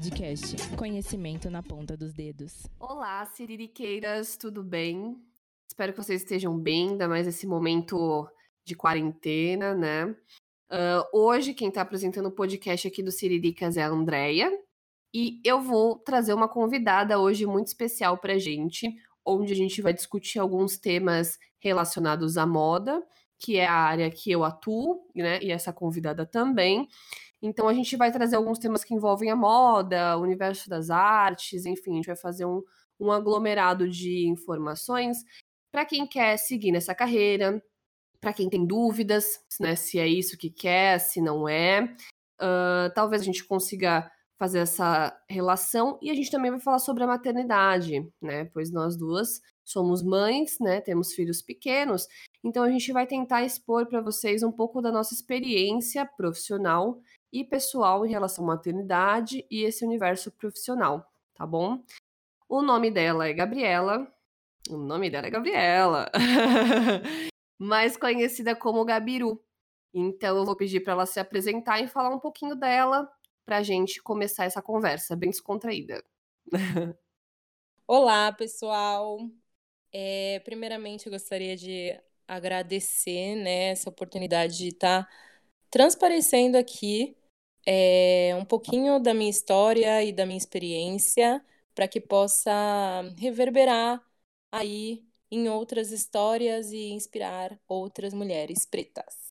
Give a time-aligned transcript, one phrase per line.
[0.00, 0.56] Podcast.
[0.78, 2.66] Conhecimento na ponta dos dedos.
[2.78, 5.14] Olá, siririqueiras, tudo bem?
[5.68, 8.26] Espero que vocês estejam bem, ainda mais nesse momento
[8.64, 10.06] de quarentena, né?
[10.70, 14.50] Uh, hoje, quem está apresentando o podcast aqui do Siriricas é a Andrea.
[15.12, 18.90] E eu vou trazer uma convidada hoje muito especial pra gente,
[19.22, 23.02] onde a gente vai discutir alguns temas relacionados à moda,
[23.38, 25.38] que é a área que eu atuo, né?
[25.42, 26.88] E essa convidada também.
[27.42, 31.64] Então a gente vai trazer alguns temas que envolvem a moda, o universo das artes,
[31.64, 32.62] enfim, a gente vai fazer um,
[32.98, 35.24] um aglomerado de informações
[35.72, 37.62] para quem quer seguir nessa carreira,
[38.20, 41.84] para quem tem dúvidas, né, se é isso que quer, se não é.
[42.40, 47.04] Uh, talvez a gente consiga fazer essa relação e a gente também vai falar sobre
[47.04, 48.46] a maternidade, né?
[48.46, 50.80] Pois nós duas somos mães, né?
[50.80, 52.08] Temos filhos pequenos,
[52.42, 56.98] então a gente vai tentar expor para vocês um pouco da nossa experiência profissional
[57.32, 61.82] e pessoal em relação à maternidade e esse universo profissional, tá bom?
[62.48, 64.12] O nome dela é Gabriela.
[64.68, 66.10] O nome dela é Gabriela.
[67.60, 69.38] mais conhecida como Gabiru.
[69.92, 73.06] Então eu vou pedir para ela se apresentar e falar um pouquinho dela
[73.44, 76.02] para a gente começar essa conversa bem descontraída.
[77.86, 79.18] Olá, pessoal.
[79.92, 85.12] É, primeiramente, eu gostaria de agradecer né, essa oportunidade de estar tá
[85.70, 87.16] transparecendo aqui
[87.66, 91.44] é, um pouquinho da minha história e da minha experiência
[91.74, 92.52] para que possa
[93.16, 94.02] reverberar
[94.52, 99.30] aí em outras histórias e inspirar outras mulheres pretas.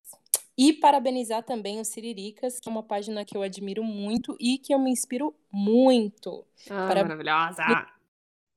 [0.58, 4.74] E parabenizar também o Siriricas, que é uma página que eu admiro muito e que
[4.74, 6.46] eu me inspiro muito.
[6.70, 7.04] Ah, para...
[7.04, 7.64] Maravilhosa!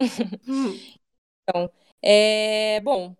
[1.42, 1.70] então,
[2.02, 2.80] é...
[2.80, 3.14] bom,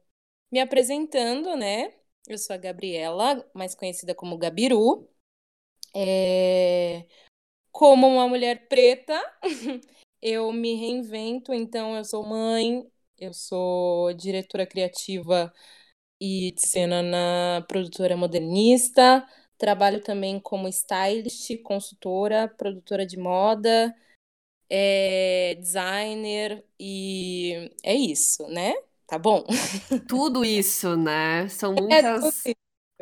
[0.50, 1.94] me apresentando, né?
[2.26, 5.08] Eu sou a Gabriela, mais conhecida como Gabiru.
[5.94, 7.06] É...
[7.70, 9.20] Como uma mulher preta,
[10.22, 12.86] eu me reinvento, então eu sou mãe,
[13.18, 15.52] eu sou diretora criativa
[16.20, 19.26] e de cena na produtora modernista.
[19.58, 23.94] Trabalho também como stylist, consultora, produtora de moda,
[24.68, 28.74] é, designer e é isso, né?
[29.06, 29.44] Tá bom?
[30.08, 31.48] Tudo isso, né?
[31.48, 32.54] São é muitas, é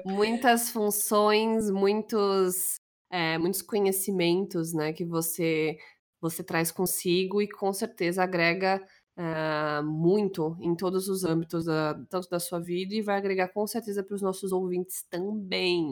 [0.05, 2.77] muitas funções, muitos,
[3.11, 4.93] é, muitos conhecimentos, né?
[4.93, 5.77] Que você
[6.21, 12.29] você traz consigo e com certeza agrega uh, muito em todos os âmbitos, da, tanto
[12.29, 15.87] da sua vida, e vai agregar com certeza para os nossos ouvintes também.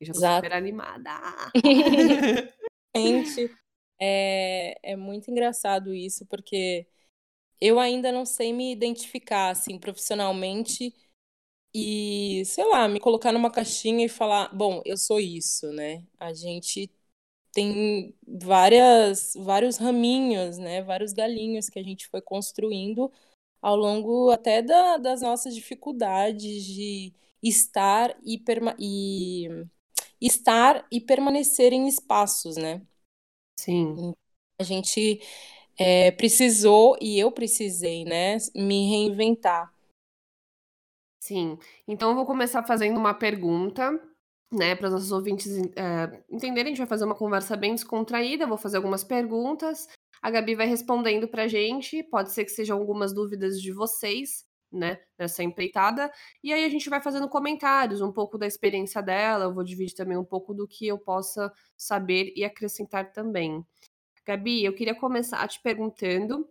[0.00, 0.46] Eu já tô Exato.
[0.46, 1.10] super animada.
[2.96, 3.54] Gente,
[4.00, 6.86] é, é muito engraçado isso, porque
[7.60, 10.94] eu ainda não sei me identificar, assim, profissionalmente
[11.74, 16.04] e, sei lá, me colocar numa caixinha e falar, bom, eu sou isso, né?
[16.18, 16.90] A gente
[17.52, 20.82] tem várias, vários raminhos, né?
[20.82, 23.12] Vários galinhos que a gente foi construindo
[23.62, 29.48] ao longo até da, das nossas dificuldades de estar e, perma e
[30.20, 32.82] estar e permanecer em espaços, né?
[33.56, 34.00] Sim.
[34.58, 35.20] A gente
[35.78, 39.72] é, precisou e eu precisei, né, me reinventar.
[41.20, 41.58] Sim.
[41.86, 44.00] Então eu vou começar fazendo uma pergunta
[44.52, 48.46] né, para os nossos ouvintes uh, entenderem, a gente vai fazer uma conversa bem descontraída,
[48.46, 49.86] vou fazer algumas perguntas,
[50.20, 54.44] a Gabi vai respondendo para a gente, pode ser que sejam algumas dúvidas de vocês,
[54.72, 56.10] né, nessa empreitada,
[56.42, 59.94] e aí a gente vai fazendo comentários, um pouco da experiência dela, eu vou dividir
[59.94, 63.64] também um pouco do que eu possa saber e acrescentar também.
[64.26, 66.48] Gabi, eu queria começar te perguntando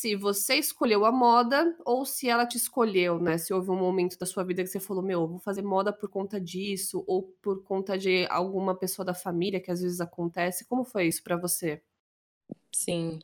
[0.00, 3.36] se você escolheu a moda ou se ela te escolheu, né?
[3.36, 6.08] Se houve um momento da sua vida que você falou, meu, vou fazer moda por
[6.08, 10.64] conta disso, ou por conta de alguma pessoa da família que às vezes acontece.
[10.64, 11.82] Como foi isso para você?
[12.72, 13.18] Sim.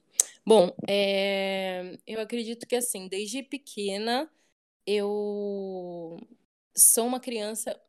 [0.44, 1.96] Bom, é...
[2.06, 4.31] eu acredito que assim, desde pequena
[4.87, 6.19] eu
[6.76, 7.81] sou uma criança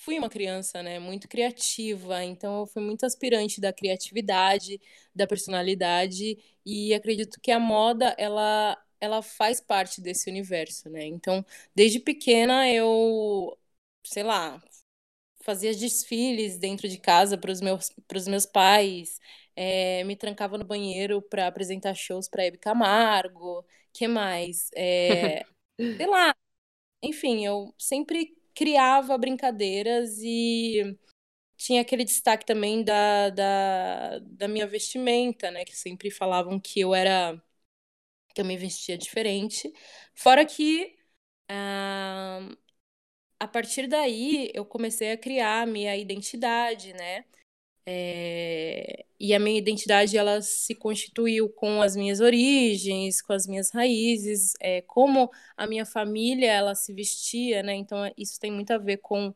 [0.00, 4.80] fui uma criança, né, muito criativa, então eu fui muito aspirante da criatividade,
[5.14, 11.04] da personalidade e acredito que a moda ela ela faz parte desse universo, né?
[11.06, 11.44] Então,
[11.74, 13.56] desde pequena eu,
[14.04, 14.62] sei lá,
[15.42, 19.20] fazia desfiles dentro de casa para os meus para os meus pais,
[19.54, 24.70] é, me trancava no banheiro para apresentar shows para Hebe Camargo, que mais?
[24.76, 25.44] É,
[25.96, 26.34] sei lá.
[27.02, 30.98] Enfim, eu sempre criava brincadeiras e
[31.56, 35.64] tinha aquele destaque também da, da, da minha vestimenta, né?
[35.64, 37.40] Que sempre falavam que eu era.
[38.34, 39.72] que eu me vestia diferente.
[40.14, 40.96] Fora que.
[41.50, 42.56] Uh,
[43.40, 47.24] a partir daí eu comecei a criar a minha identidade, né?
[47.88, 53.70] É, e a minha identidade ela se constituiu com as minhas origens, com as minhas
[53.70, 57.74] raízes, é, como a minha família ela se vestia, né?
[57.74, 59.32] Então isso tem muito a ver com,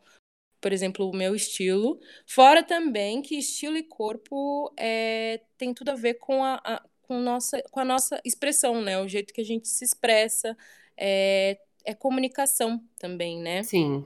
[0.61, 2.01] por exemplo, o meu estilo.
[2.27, 7.21] Fora também que estilo e corpo é, tem tudo a ver com a, a, com,
[7.21, 9.01] nossa, com a nossa expressão, né?
[9.01, 10.57] O jeito que a gente se expressa
[10.97, 13.63] é, é comunicação também, né?
[13.63, 14.05] Sim.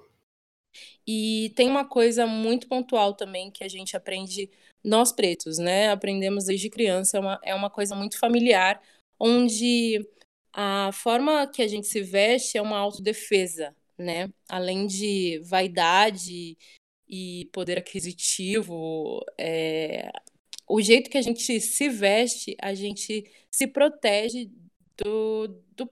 [1.06, 4.50] E tem uma coisa muito pontual também que a gente aprende,
[4.82, 5.90] nós pretos, né?
[5.90, 8.80] Aprendemos desde criança, é uma, é uma coisa muito familiar,
[9.18, 10.06] onde
[10.52, 14.28] a forma que a gente se veste é uma autodefesa, né?
[14.48, 16.56] Além de vaidade
[17.08, 20.10] e poder aquisitivo, é...
[20.68, 24.50] o jeito que a gente se veste, a gente se protege
[24.96, 25.90] do, do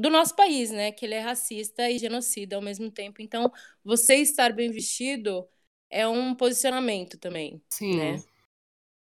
[0.00, 0.92] do nosso país, né?
[0.92, 3.20] Que ele é racista e genocida ao mesmo tempo.
[3.20, 3.50] Então,
[3.84, 5.46] você estar bem vestido
[5.90, 7.62] é um posicionamento também.
[7.70, 7.96] Sim.
[7.96, 8.22] Né?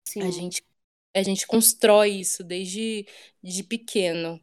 [0.08, 0.22] Sim.
[0.24, 0.64] A gente,
[1.14, 3.06] a gente constrói isso desde
[3.44, 4.42] de pequeno.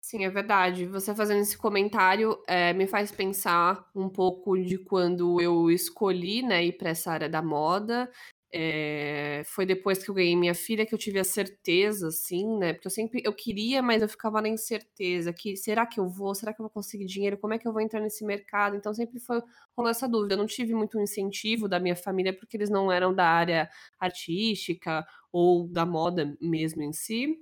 [0.00, 0.86] Sim, é verdade.
[0.86, 6.64] Você fazendo esse comentário é, me faz pensar um pouco de quando eu escolhi né,
[6.64, 8.10] ir para essa área da moda
[8.52, 12.72] é, foi depois que eu ganhei minha filha que eu tive a certeza, assim, né?
[12.72, 16.34] Porque eu sempre eu queria, mas eu ficava na incerteza que será que eu vou?
[16.34, 17.36] Será que eu vou conseguir dinheiro?
[17.38, 18.76] Como é que eu vou entrar nesse mercado?
[18.76, 19.42] Então sempre foi
[19.76, 20.34] rolou essa dúvida.
[20.34, 23.68] Eu não tive muito incentivo da minha família porque eles não eram da área
[24.00, 27.36] artística ou da moda mesmo em si.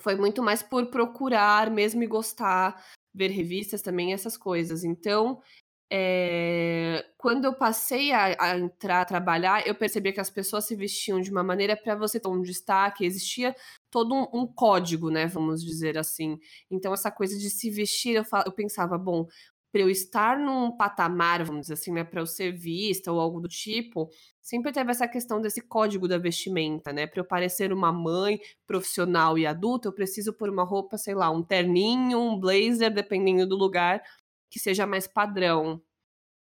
[0.00, 4.84] Foi muito mais por procurar mesmo e gostar, ver revistas também, essas coisas.
[4.84, 5.42] Então,
[5.90, 10.76] é, quando eu passei a, a, entrar a trabalhar, eu percebi que as pessoas se
[10.76, 13.54] vestiam de uma maneira para você ter um destaque, existia
[13.90, 15.26] todo um, um, código, né?
[15.26, 16.38] Vamos dizer assim.
[16.70, 19.26] Então, essa coisa de se vestir, eu, eu pensava, bom,
[19.72, 23.40] para eu estar num patamar, vamos dizer assim, né, para eu ser vista ou algo
[23.40, 24.08] do tipo,
[24.40, 27.06] sempre teve essa questão desse código da vestimenta, né?
[27.06, 31.30] Para eu parecer uma mãe profissional e adulta, eu preciso pôr uma roupa, sei lá,
[31.30, 34.02] um terninho, um blazer, dependendo do lugar,
[34.50, 35.82] que seja mais padrão.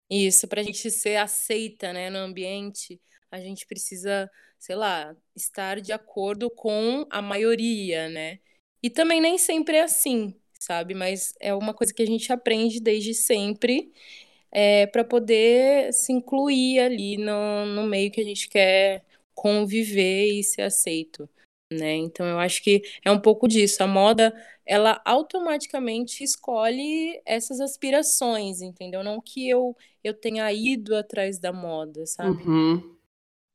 [0.10, 3.00] Isso, para a gente ser aceita, né, no ambiente,
[3.32, 8.40] a gente precisa, sei lá, estar de acordo com a maioria, né?
[8.82, 10.94] E também nem sempre é assim, sabe?
[10.96, 13.94] Mas é uma coisa que a gente aprende desde sempre
[14.52, 19.04] é, para poder se incluir ali no, no meio que a gente quer
[19.36, 21.30] conviver e ser aceito
[21.72, 21.96] né?
[21.96, 23.84] Então eu acho que é um pouco disso.
[23.84, 24.34] A moda,
[24.66, 29.04] ela automaticamente escolhe essas aspirações, entendeu?
[29.04, 32.44] Não que eu eu tenha ido atrás da moda, sabe?
[32.44, 32.98] Uhum.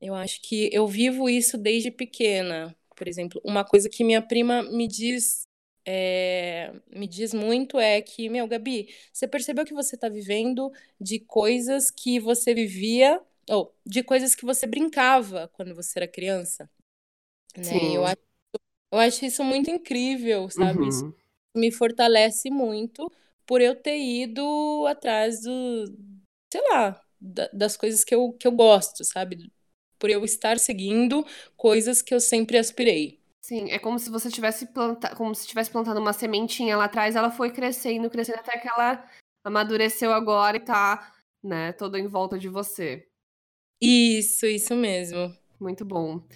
[0.00, 2.76] Eu acho que eu vivo isso desde pequena.
[2.94, 5.44] Por exemplo, uma coisa que minha prima me diz
[5.86, 11.18] é, me diz muito é que, meu, Gabi, você percebeu que você está vivendo de
[11.20, 13.20] coisas que você vivia,
[13.50, 16.70] ou de coisas que você brincava quando você era criança?
[17.56, 17.92] Né?
[17.92, 18.22] Eu, acho,
[18.92, 20.80] eu acho isso muito incrível, sabe?
[20.80, 20.88] Uhum.
[20.88, 21.14] Isso
[21.54, 23.10] me fortalece muito
[23.46, 25.84] por eu ter ido atrás do,
[26.52, 29.50] sei lá, da, das coisas que eu, que eu gosto, sabe?
[29.98, 31.24] Por eu estar seguindo
[31.56, 33.20] coisas que eu sempre aspirei.
[33.44, 37.14] Sim, é como se você tivesse plantado, como se tivesse plantado uma sementinha lá atrás,
[37.14, 39.06] ela foi crescendo, crescendo até que ela
[39.44, 43.06] amadureceu agora e tá, né, toda em volta de você.
[43.80, 45.36] Isso, isso mesmo.
[45.60, 46.26] Muito bom.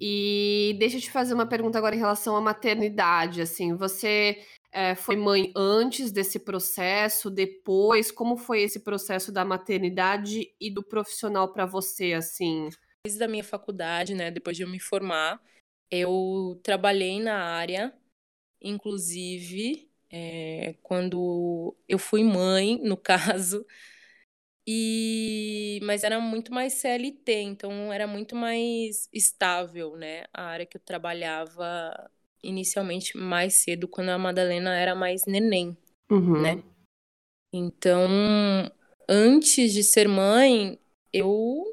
[0.00, 3.40] E deixa eu te fazer uma pergunta agora em relação à maternidade.
[3.40, 4.38] Assim, você
[4.72, 8.10] é, foi mãe antes desse processo, depois?
[8.10, 12.68] Como foi esse processo da maternidade e do profissional para você, assim?
[13.06, 15.40] Desde a minha faculdade, né, depois de eu me formar,
[15.90, 17.94] eu trabalhei na área,
[18.60, 23.64] inclusive é, quando eu fui mãe, no caso,
[24.66, 30.24] e mas era muito mais CLT, então era muito mais estável, né?
[30.32, 32.10] A área que eu trabalhava
[32.42, 35.76] inicialmente mais cedo, quando a Madalena era mais neném,
[36.10, 36.40] uhum.
[36.40, 36.62] né?
[37.52, 38.08] Então,
[39.08, 40.78] antes de ser mãe,
[41.12, 41.64] eu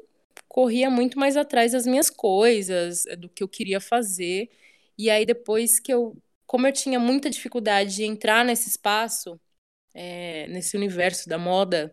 [0.46, 4.50] corria muito mais atrás das minhas coisas, do que eu queria fazer.
[4.98, 9.40] E aí depois que eu, como eu tinha muita dificuldade de entrar nesse espaço,
[9.94, 11.90] é, nesse universo da moda,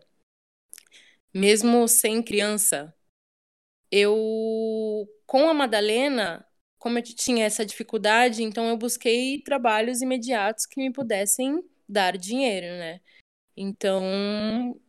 [1.34, 2.94] mesmo sem criança,
[3.90, 6.46] eu, com a Madalena,
[6.78, 12.66] como eu tinha essa dificuldade, então eu busquei trabalhos imediatos que me pudessem dar dinheiro,
[12.66, 13.00] né?
[13.56, 14.80] Então,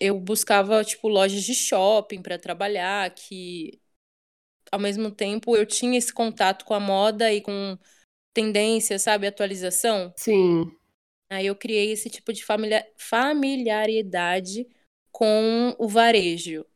[0.00, 3.80] eu buscava, tipo, lojas de shopping para trabalhar, que
[4.72, 7.78] ao mesmo tempo eu tinha esse contato com a moda e com
[8.32, 10.12] tendência, sabe, atualização.
[10.16, 10.64] Sim.
[11.30, 12.44] Aí eu criei esse tipo de
[12.98, 14.66] familiaridade
[15.14, 16.66] com o varejo.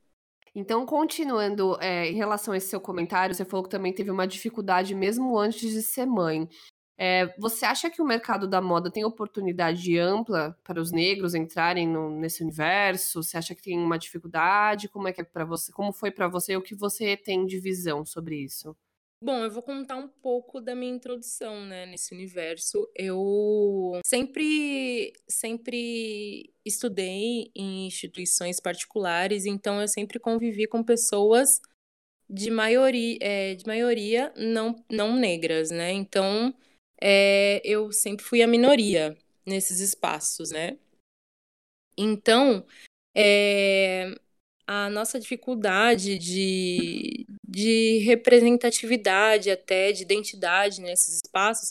[0.55, 4.29] Então, continuando, é, em relação a esse seu comentário, você falou que também teve uma
[4.29, 6.49] dificuldade mesmo antes de ser mãe.
[6.97, 11.89] É, você acha que o mercado da moda tem oportunidade ampla para os negros entrarem
[11.89, 13.25] no, nesse universo?
[13.25, 14.89] Você acha que tem uma dificuldade?
[14.89, 15.73] Como é que é para você?
[15.73, 16.57] Como foi para você?
[16.57, 18.77] O que você tem de visão sobre isso?
[19.21, 22.89] Bom, eu vou contar um pouco da minha introdução, né, nesse universo.
[22.95, 31.49] Eu sempre, sempre estudei em instituições particulares, então eu sempre convivi com pessoas
[32.31, 35.91] de maioria, é, de maioria não, não negras, né?
[35.91, 36.55] Então
[37.01, 40.79] é, eu sempre fui a minoria nesses espaços, né?
[41.97, 42.65] Então,
[43.17, 44.15] é,
[44.69, 51.71] a nossa dificuldade de, de representatividade até, de identidade nesses espaços,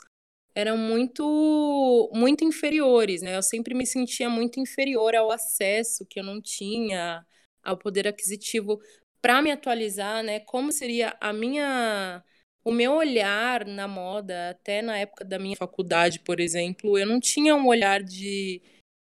[0.55, 3.37] eram muito, muito inferiores, né?
[3.37, 7.23] Eu sempre me sentia muito inferior ao acesso que eu não tinha,
[7.63, 8.79] ao poder aquisitivo
[9.21, 10.39] para me atualizar, né?
[10.39, 12.23] Como seria a minha
[12.63, 17.19] o meu olhar na moda, até na época da minha faculdade, por exemplo, eu não
[17.19, 18.61] tinha um olhar de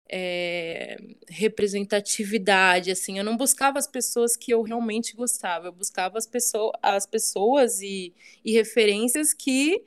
[0.09, 0.97] é,
[1.27, 6.71] representatividade, assim, eu não buscava as pessoas que eu realmente gostava, eu buscava as, pessoa,
[6.81, 9.83] as pessoas e, e referências que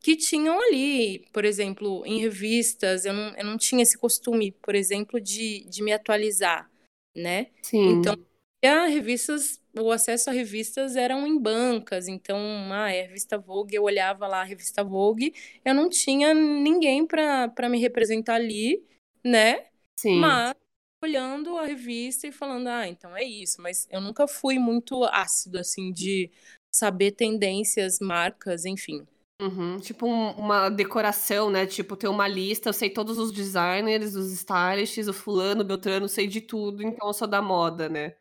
[0.00, 4.76] que tinham ali, por exemplo, em revistas, eu não, eu não tinha esse costume, por
[4.76, 6.70] exemplo, de, de me atualizar,
[7.16, 7.48] né?
[7.60, 7.94] Sim.
[7.94, 8.16] Então,
[8.62, 12.38] revistas o acesso a revistas eram em bancas, então,
[12.72, 15.32] ah, é a revista Vogue, eu olhava lá a revista Vogue,
[15.64, 18.82] eu não tinha ninguém para me representar ali,
[19.24, 19.66] né?
[19.96, 20.20] Sim.
[20.20, 20.54] Mas
[21.02, 25.58] olhando a revista e falando, ah, então é isso, mas eu nunca fui muito ácido,
[25.58, 26.30] assim, de
[26.70, 29.06] saber tendências, marcas, enfim.
[29.40, 29.78] Uhum.
[29.78, 31.64] Tipo um, uma decoração, né?
[31.64, 36.08] Tipo, ter uma lista, eu sei todos os designers, os stylists, o fulano, o Beltrano,
[36.08, 38.16] sei de tudo, então eu sou da moda, né?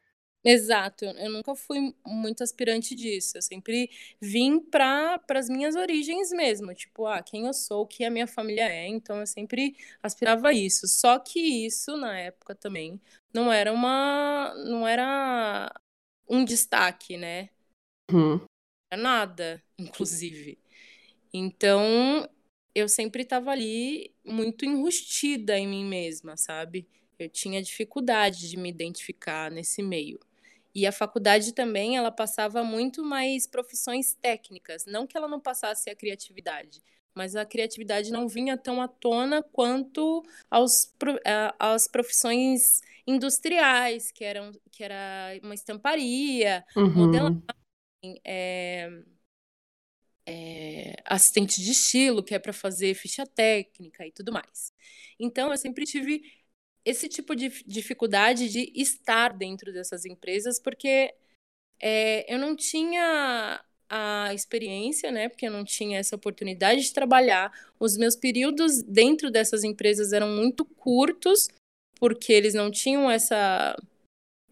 [0.50, 3.38] Exato, eu nunca fui muito aspirante disso.
[3.38, 3.90] Eu sempre
[4.22, 8.26] vim para as minhas origens mesmo, tipo, ah, quem eu sou, o que a minha
[8.26, 10.88] família é, então eu sempre aspirava a isso.
[10.88, 12.98] Só que isso na época também
[13.34, 15.70] não era uma não era
[16.30, 17.50] um destaque, né?
[18.10, 18.40] Uhum.
[18.90, 20.58] Era nada, inclusive.
[21.34, 22.30] Então,
[22.74, 26.88] eu sempre estava ali muito enrustida em mim mesma, sabe?
[27.20, 30.20] Eu tinha dificuldade de me identificar nesse meio.
[30.78, 35.90] E a faculdade também, ela passava muito mais profissões técnicas, não que ela não passasse
[35.90, 36.84] a criatividade,
[37.16, 40.96] mas a criatividade não vinha tão à tona quanto aos,
[41.58, 47.08] às profissões industriais, que eram que era uma estamparia, uhum.
[47.08, 47.42] modelagem,
[48.24, 49.02] é,
[50.28, 54.72] é, assistente de estilo, que é para fazer ficha técnica e tudo mais.
[55.20, 56.22] Então, eu sempre tive
[56.88, 61.14] esse tipo de dificuldade de estar dentro dessas empresas, porque
[61.82, 65.28] é, eu não tinha a experiência, né?
[65.28, 67.52] Porque eu não tinha essa oportunidade de trabalhar.
[67.78, 71.50] Os meus períodos dentro dessas empresas eram muito curtos,
[72.00, 73.76] porque eles não tinham essa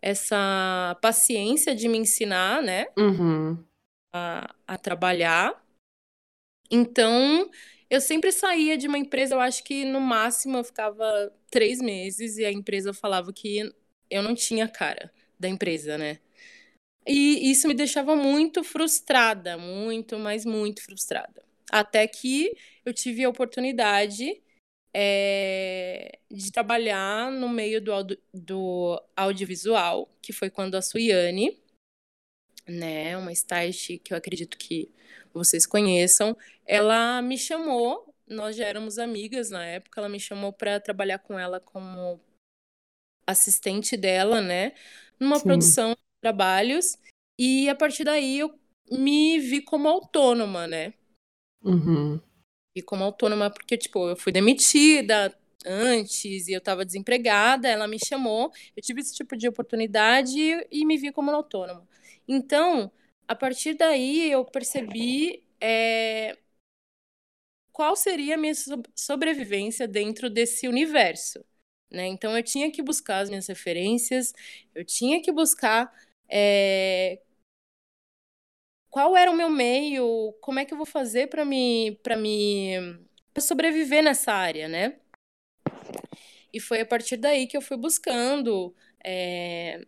[0.01, 2.88] essa paciência de me ensinar, né?
[2.98, 3.58] Uhum.
[4.13, 5.65] A, a trabalhar.
[6.70, 7.50] Então,
[7.89, 12.38] eu sempre saía de uma empresa, eu acho que no máximo eu ficava três meses
[12.38, 13.72] e a empresa falava que
[14.10, 16.20] eu não tinha cara da empresa, né?
[17.08, 21.44] E isso me deixava muito frustrada, muito, mas muito frustrada.
[21.72, 24.42] Até que eu tive a oportunidade
[24.94, 27.92] é, de trabalhar no meio do,
[28.34, 31.60] do audiovisual, que foi quando a Suiane,
[32.68, 34.92] né, uma stylist que eu acredito que
[35.34, 36.36] vocês conheçam,
[36.66, 41.38] ela me chamou, nós já éramos amigas na época, ela me chamou para trabalhar com
[41.38, 42.20] ela como
[43.28, 44.74] assistente dela, né,
[45.20, 45.44] numa Sim.
[45.44, 46.98] produção de trabalhos,
[47.40, 48.58] e a partir daí eu
[48.92, 50.94] me vi como autônoma, né?
[51.64, 52.20] Uhum.
[52.76, 55.36] Vi como autônoma porque, tipo, eu fui demitida
[55.66, 60.40] antes e eu estava desempregada, ela me chamou, eu tive esse tipo de oportunidade
[60.72, 61.88] e me vi como autônoma.
[62.28, 62.92] Então,
[63.27, 66.38] a partir daí eu percebi é,
[67.72, 68.53] qual seria a minha
[68.96, 71.44] sobrevivência dentro desse universo.
[71.91, 72.08] Né?
[72.08, 74.34] Então eu tinha que buscar as minhas referências,
[74.74, 75.91] eu tinha que buscar
[76.29, 77.22] é,
[78.89, 82.98] qual era o meu meio, como é que eu vou fazer para me para me
[83.34, 84.98] pra sobreviver nessa área, né?
[86.53, 89.86] E foi a partir daí que eu fui buscando é,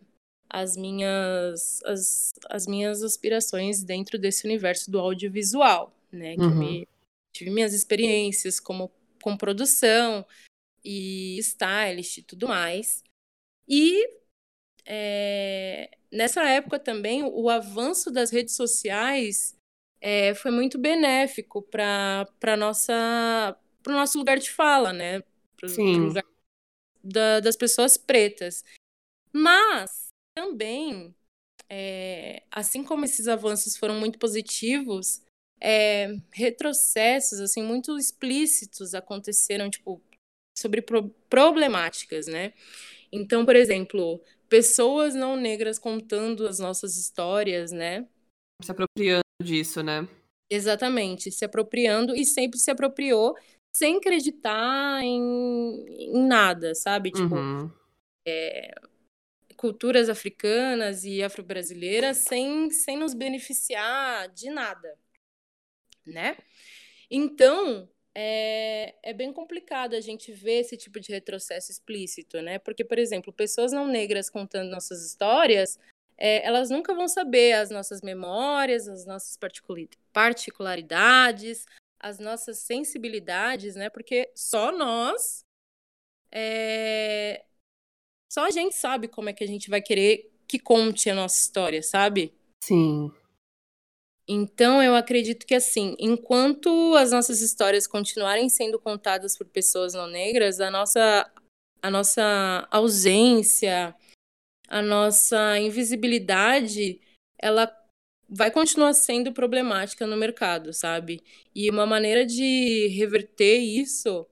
[0.48, 6.34] as minhas, as, as minhas aspirações dentro desse universo do audiovisual, né?
[6.38, 6.58] Uhum.
[6.58, 6.88] me,
[7.32, 8.90] tive minhas experiências como
[9.22, 10.24] com produção
[10.84, 13.02] e stylist e tudo mais.
[13.68, 14.08] E
[14.86, 19.54] é, nessa época também, o avanço das redes sociais
[20.00, 25.22] é, foi muito benéfico para nossa para o nosso lugar de fala, né?
[25.56, 25.94] Pro, Sim.
[25.94, 26.24] Pro lugar
[27.02, 28.64] da, das pessoas pretas.
[29.32, 30.07] Mas
[30.38, 31.12] também,
[31.68, 35.20] é, assim como esses avanços foram muito positivos,
[35.60, 40.00] é, retrocessos assim muito explícitos aconteceram, tipo,
[40.56, 42.52] sobre pro problemáticas, né?
[43.10, 48.06] Então, por exemplo, pessoas não negras contando as nossas histórias, né?
[48.62, 50.08] Se apropriando disso, né?
[50.48, 53.36] Exatamente, se apropriando e sempre se apropriou
[53.74, 57.10] sem acreditar em, em nada, sabe?
[57.10, 57.70] Tipo, uhum.
[58.24, 58.72] é,
[59.58, 64.96] culturas africanas e afro-brasileiras sem, sem nos beneficiar de nada,
[66.06, 66.38] né?
[67.10, 72.60] Então, é, é bem complicado a gente ver esse tipo de retrocesso explícito, né?
[72.60, 75.76] Porque, por exemplo, pessoas não negras contando nossas histórias,
[76.16, 79.36] é, elas nunca vão saber as nossas memórias, as nossas
[80.12, 81.66] particularidades,
[81.98, 83.90] as nossas sensibilidades, né?
[83.90, 85.44] Porque só nós,
[86.30, 87.44] é...
[88.28, 91.36] só a gente sabe como é que a gente vai querer que conte a nossa
[91.36, 92.32] história, sabe?
[92.62, 93.10] Sim.
[94.26, 100.06] Então, eu acredito que, assim, enquanto as nossas histórias continuarem sendo contadas por pessoas não
[100.06, 101.30] negras, a nossa,
[101.82, 103.94] a nossa ausência,
[104.68, 107.00] a nossa invisibilidade,
[107.38, 107.74] ela
[108.28, 111.22] vai continuar sendo problemática no mercado, sabe?
[111.54, 114.26] E uma maneira de reverter isso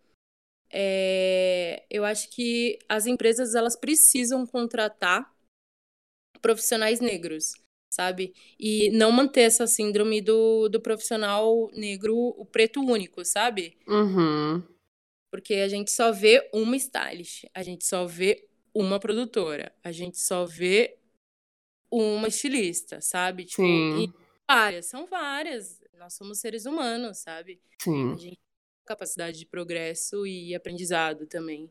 [0.78, 5.35] é, eu acho que as empresas elas precisam contratar
[6.43, 7.54] profissionais negros,
[7.91, 8.34] sabe?
[8.60, 13.78] E não manter essa síndrome do, do profissional negro, o preto único, sabe?
[13.89, 14.62] Uhum.
[15.30, 20.19] Porque a gente só vê uma stylist, a gente só vê uma produtora, a gente
[20.19, 20.99] só vê
[21.91, 23.47] uma estilista, sabe?
[23.47, 24.12] Tipo, Sim.
[24.47, 25.80] várias, são várias.
[25.99, 27.62] Nós somos seres humanos, sabe?
[27.80, 28.12] Sim.
[28.12, 28.46] A gente
[28.86, 31.70] capacidade de progresso e aprendizado também.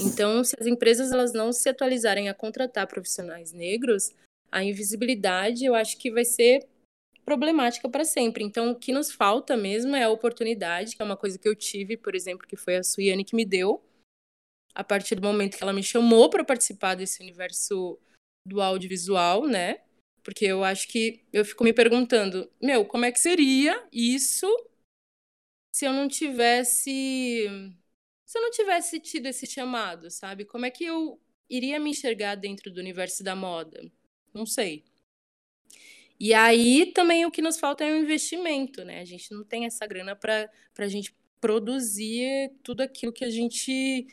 [0.00, 4.12] Então, se as empresas elas não se atualizarem a contratar profissionais negros,
[4.50, 6.66] a invisibilidade eu acho que vai ser
[7.24, 8.44] problemática para sempre.
[8.44, 11.54] Então, o que nos falta mesmo é a oportunidade, que é uma coisa que eu
[11.54, 13.82] tive, por exemplo, que foi a Suiane que me deu,
[14.74, 17.98] a partir do momento que ela me chamou para participar desse universo
[18.46, 19.80] do audiovisual, né?
[20.22, 24.46] Porque eu acho que eu fico me perguntando, meu, como é que seria isso
[25.74, 27.48] se eu não tivesse
[28.24, 30.44] se eu não tivesse tido esse chamado, sabe?
[30.44, 33.90] Como é que eu iria me enxergar dentro do universo da moda?
[34.32, 34.84] Não sei.
[36.18, 39.00] E aí também o que nos falta é um investimento, né?
[39.00, 44.06] A gente não tem essa grana para a gente produzir tudo aquilo que a gente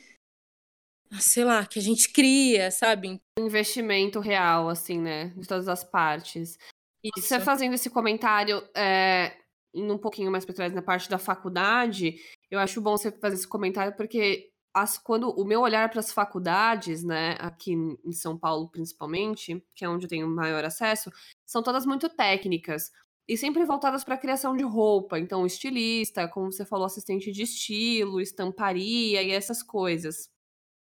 [1.20, 3.20] sei lá, que a gente cria, sabe?
[3.38, 5.28] Investimento real, assim, né?
[5.36, 6.58] De todas as partes.
[7.04, 7.28] Isso.
[7.28, 9.36] Você fazendo esse comentário, é,
[9.74, 12.16] indo um pouquinho mais para trás na parte da faculdade,
[12.50, 16.12] eu acho bom você fazer esse comentário, porque as, quando o meu olhar para as
[16.12, 21.10] faculdades, né, aqui em São Paulo principalmente, que é onde eu tenho maior acesso,
[21.46, 22.90] são todas muito técnicas
[23.28, 25.18] e sempre voltadas para a criação de roupa.
[25.18, 30.30] Então, estilista, como você falou, assistente de estilo, estamparia e essas coisas.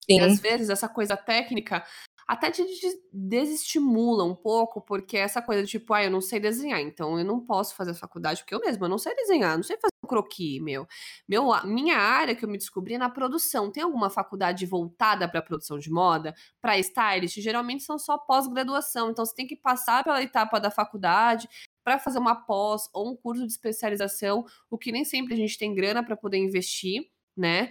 [0.06, 0.18] Sim.
[0.18, 1.86] E às vezes essa coisa técnica
[2.28, 2.64] até te
[3.12, 7.26] desestimula um pouco, porque essa coisa de tipo, ah, eu não sei desenhar, então eu
[7.26, 10.62] não posso fazer faculdade, porque eu mesma não sei desenhar, não sei fazer um croquis,
[10.62, 10.88] meu.
[11.28, 13.72] meu minha área que eu me descobri é na produção.
[13.72, 17.40] Tem alguma faculdade voltada para produção de moda, para stylist?
[17.40, 21.48] Geralmente são só pós-graduação, então você tem que passar pela etapa da faculdade
[21.84, 25.58] para fazer uma pós ou um curso de especialização, o que nem sempre a gente
[25.58, 27.70] tem grana para poder investir, né?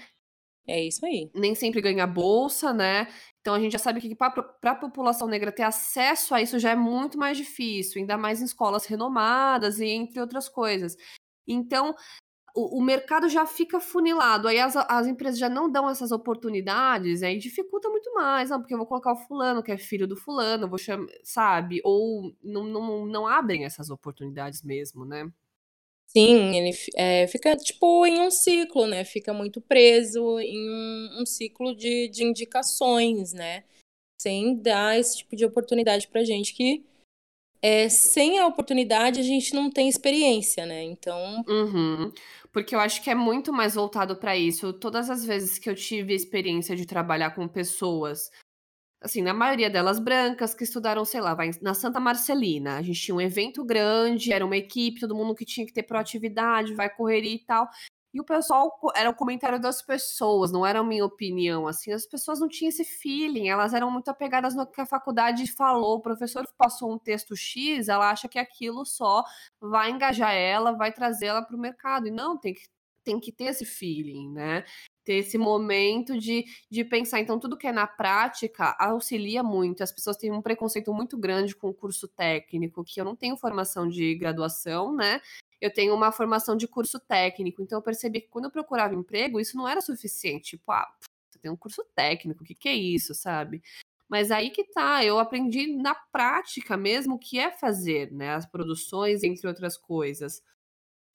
[0.67, 1.31] É isso aí.
[1.35, 3.09] Nem sempre ganha bolsa, né?
[3.41, 6.71] Então a gente já sabe que para a população negra ter acesso a isso já
[6.71, 10.97] é muito mais difícil, ainda mais em escolas renomadas e entre outras coisas.
[11.47, 11.95] Então
[12.55, 17.23] o, o mercado já fica funilado, aí as, as, empresas já não dão essas oportunidades,
[17.23, 20.17] aí dificulta muito mais, não, porque eu vou colocar o fulano, que é filho do
[20.17, 21.81] fulano, vou chamar, sabe?
[21.85, 25.31] Ou não, não, não abrem essas oportunidades mesmo, né?
[26.15, 29.03] Sim, ele é, fica tipo em um ciclo, né?
[29.03, 33.65] Fica muito preso em um, um ciclo de, de indicações, né?
[34.21, 36.85] Sem dar esse tipo de oportunidade pra gente que
[37.63, 40.83] é, sem a oportunidade a gente não tem experiência, né?
[40.83, 41.43] Então.
[41.49, 42.13] Uhum.
[42.53, 44.73] Porque eu acho que é muito mais voltado para isso.
[44.75, 48.31] Todas as vezes que eu tive experiência de trabalhar com pessoas
[49.03, 52.77] assim, na maioria delas brancas, que estudaram, sei lá, vai na Santa Marcelina.
[52.77, 55.83] A gente tinha um evento grande, era uma equipe, todo mundo que tinha que ter
[55.83, 57.69] proatividade, vai correr e tal.
[58.15, 61.67] E o pessoal era o comentário das pessoas, não era a minha opinião.
[61.67, 65.51] Assim, as pessoas não tinham esse feeling, elas eram muito apegadas no que a faculdade
[65.51, 65.97] falou.
[65.97, 69.25] O professor passou um texto X, ela acha que aquilo só
[69.61, 72.07] vai engajar ela, vai trazer ela para o mercado.
[72.07, 72.63] E não, tem que,
[73.03, 74.65] tem que ter esse feeling, né?
[75.05, 77.21] Ter esse momento de, de pensar.
[77.21, 79.83] Então, tudo que é na prática auxilia muito.
[79.83, 83.37] As pessoas têm um preconceito muito grande com o curso técnico, que eu não tenho
[83.37, 85.21] formação de graduação, né?
[85.63, 87.63] eu tenho uma formação de curso técnico.
[87.63, 90.57] Então eu percebi que quando eu procurava emprego, isso não era suficiente.
[90.57, 90.93] Tipo, ah,
[91.31, 93.63] você tem um curso técnico, o que, que é isso, sabe?
[94.09, 98.35] Mas aí que tá, eu aprendi na prática mesmo o que é fazer, né?
[98.35, 100.43] As produções, entre outras coisas.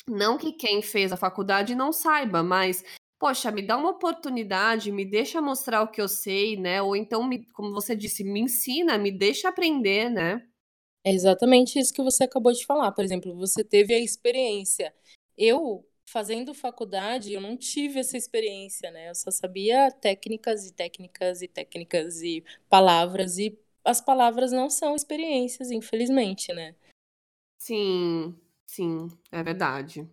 [0.08, 2.86] Não que quem fez a faculdade não saiba, mas
[3.20, 6.82] poxa, me dá uma oportunidade, me deixa mostrar o que eu sei, né?
[6.82, 10.48] Ou então, me, como você disse, me ensina, me deixa aprender, né?
[11.04, 12.92] É exatamente isso que você acabou de falar.
[12.92, 14.94] Por exemplo, você teve a experiência.
[15.38, 19.10] Eu, fazendo faculdade, eu não tive essa experiência, né?
[19.10, 24.96] Eu só sabia técnicas e técnicas e técnicas e palavras, e as palavras não são
[24.96, 26.76] experiências, infelizmente, né?
[27.58, 30.08] Sim, sim, é verdade.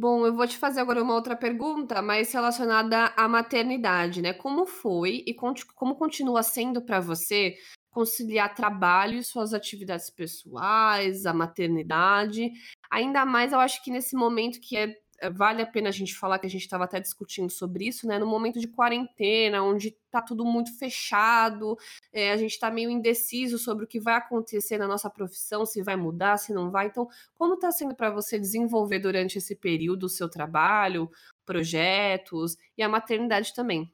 [0.00, 4.32] Bom, eu vou te fazer agora uma outra pergunta, mais relacionada à maternidade, né?
[4.32, 7.54] Como foi e como continua sendo para você
[7.90, 12.50] conciliar trabalho e suas atividades pessoais, a maternidade.
[12.90, 14.94] Ainda mais, eu acho que nesse momento que é
[15.28, 18.18] vale a pena a gente falar que a gente estava até discutindo sobre isso, né?
[18.18, 21.76] No momento de quarentena, onde tá tudo muito fechado,
[22.12, 25.82] é, a gente está meio indeciso sobre o que vai acontecer na nossa profissão, se
[25.82, 26.86] vai mudar, se não vai.
[26.86, 31.10] Então, como está sendo para você desenvolver durante esse período o seu trabalho,
[31.44, 33.92] projetos e a maternidade também?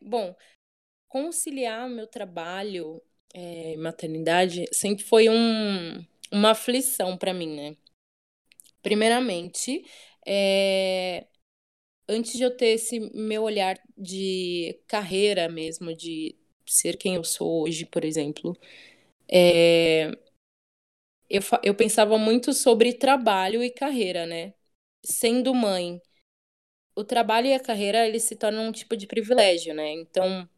[0.00, 0.36] Bom,
[1.08, 3.02] conciliar meu trabalho
[3.34, 7.76] é, maternidade sempre foi um, uma aflição para mim, né?
[8.82, 9.84] Primeiramente,
[10.28, 11.26] é,
[12.08, 16.36] antes de eu ter esse meu olhar de carreira mesmo, de
[16.66, 18.56] ser quem eu sou hoje, por exemplo,
[19.30, 20.12] é,
[21.28, 24.54] eu, eu pensava muito sobre trabalho e carreira, né?
[25.04, 26.00] Sendo mãe,
[26.96, 29.92] o trabalho e a carreira eles se tornam um tipo de privilégio, né?
[29.92, 30.48] Então,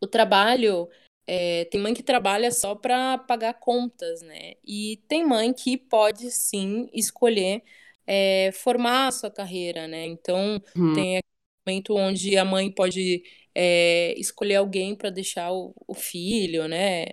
[0.00, 0.88] o trabalho
[1.26, 4.54] é, tem mãe que trabalha só para pagar contas, né?
[4.64, 7.62] E tem mãe que pode sim escolher
[8.06, 10.06] é, formar a sua carreira, né?
[10.06, 10.94] Então hum.
[10.94, 11.34] tem aquele
[11.66, 13.22] momento onde a mãe pode
[13.54, 17.06] é, escolher alguém para deixar o, o, filho, né?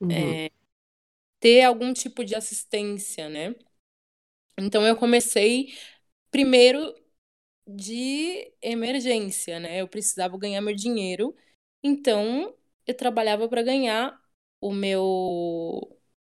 [0.00, 0.48] Uhum.
[1.40, 3.54] ter algum tipo de assistência, né?
[4.58, 5.74] Então eu comecei
[6.30, 6.94] primeiro
[7.66, 9.80] de emergência, né?
[9.80, 11.34] Eu precisava ganhar meu dinheiro,
[11.82, 12.54] então
[12.86, 14.18] eu trabalhava para ganhar
[14.60, 15.02] o meu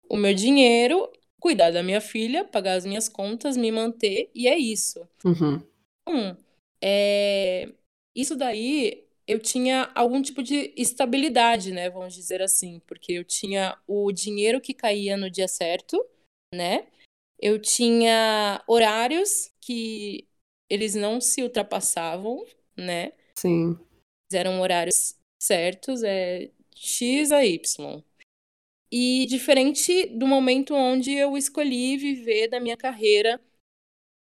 [0.09, 4.57] o meu dinheiro, cuidar da minha filha, pagar as minhas contas, me manter e é
[4.57, 5.07] isso.
[5.23, 5.61] Uhum.
[6.07, 6.37] Então,
[6.81, 7.71] é,
[8.15, 11.89] isso daí eu tinha algum tipo de estabilidade, né?
[11.89, 16.03] Vamos dizer assim, porque eu tinha o dinheiro que caía no dia certo,
[16.53, 16.87] né?
[17.39, 20.27] Eu tinha horários que
[20.69, 22.45] eles não se ultrapassavam,
[22.75, 23.11] né?
[23.37, 23.77] Sim.
[24.31, 28.03] Eram horários certos, é X a Y.
[28.91, 33.39] E diferente do momento onde eu escolhi viver da minha carreira,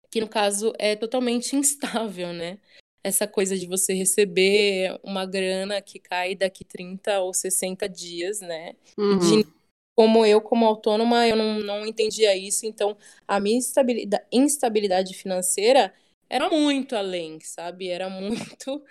[0.10, 2.60] que no caso é totalmente instável, né?
[3.03, 8.73] Essa coisa de você receber uma grana que cai daqui 30 ou 60 dias, né?
[8.97, 9.17] Uhum.
[9.19, 9.47] De,
[9.95, 15.93] como eu, como autônoma, eu não, não entendia isso, então a minha instabilidade, instabilidade financeira
[16.29, 17.88] era muito além, sabe?
[17.88, 18.83] Era muito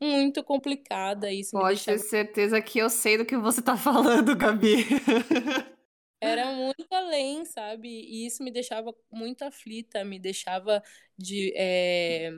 [0.00, 1.32] muito complicada.
[1.32, 4.86] Isso Pode ter certeza que eu sei do que você tá falando, Gabi.
[6.20, 7.88] Era muito além, sabe?
[7.88, 10.82] E isso me deixava muito aflita, me deixava
[11.16, 11.52] de.
[11.56, 12.30] É...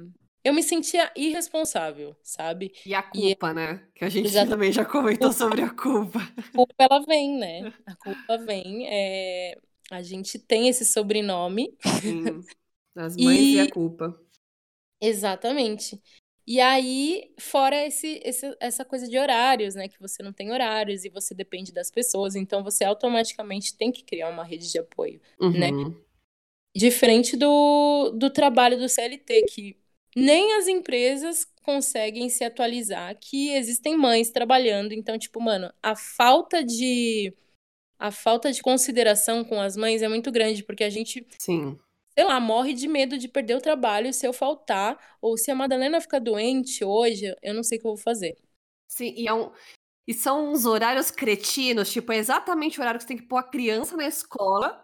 [0.45, 2.73] Eu me sentia irresponsável, sabe?
[2.85, 3.55] E a culpa, e...
[3.55, 3.89] né?
[3.95, 4.47] Que a gente já...
[4.47, 6.19] também já comentou sobre a culpa.
[6.19, 7.73] A culpa, ela vem, né?
[7.87, 8.87] A culpa vem.
[8.89, 9.57] É...
[9.91, 11.77] A gente tem esse sobrenome.
[12.01, 12.43] Sim.
[12.95, 13.55] As mães e...
[13.57, 14.19] e a culpa.
[15.01, 16.01] Exatamente.
[16.47, 19.89] E aí, fora esse, esse, essa coisa de horários, né?
[19.89, 24.03] Que você não tem horários e você depende das pessoas, então você automaticamente tem que
[24.03, 25.71] criar uma rede de apoio, né?
[25.71, 25.91] uhum.
[25.91, 25.97] né?
[26.75, 29.77] Diferente do, do trabalho do CLT, que
[30.17, 34.93] nem as empresas conseguem se atualizar, que existem mães trabalhando.
[34.93, 37.33] Então, tipo, mano, a falta de
[37.99, 41.79] a falta de consideração com as mães é muito grande, porque a gente Sim
[42.15, 45.55] sei lá, morre de medo de perder o trabalho se eu faltar, ou se a
[45.55, 48.37] Madalena ficar doente hoje, eu não sei o que eu vou fazer.
[48.89, 49.51] Sim, e, é um,
[50.07, 53.39] e são uns horários cretinos, tipo, é exatamente o horário que você tem que pôr
[53.39, 54.83] a criança na escola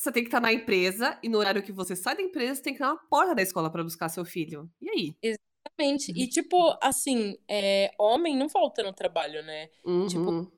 [0.00, 2.62] você tem que estar na empresa e no horário que você sai da empresa, você
[2.62, 4.70] tem que ir na porta da escola para buscar seu filho.
[4.80, 5.14] E aí?
[5.22, 6.12] Exatamente.
[6.16, 9.66] E, tipo, assim, é, homem não falta no trabalho, né?
[10.08, 10.50] Tipo, Uhum.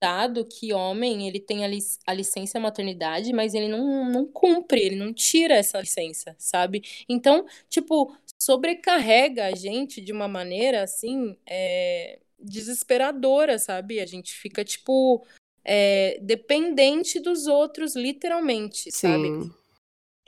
[0.00, 4.80] Dado que homem, ele tem a, lic- a licença maternidade, mas ele não, não cumpre,
[4.80, 6.82] ele não tira essa licença, sabe?
[7.08, 14.00] Então, tipo, sobrecarrega a gente de uma maneira, assim, é, desesperadora, sabe?
[14.00, 15.26] A gente fica, tipo,
[15.64, 19.28] é, dependente dos outros, literalmente, sabe?
[19.28, 19.52] Sim.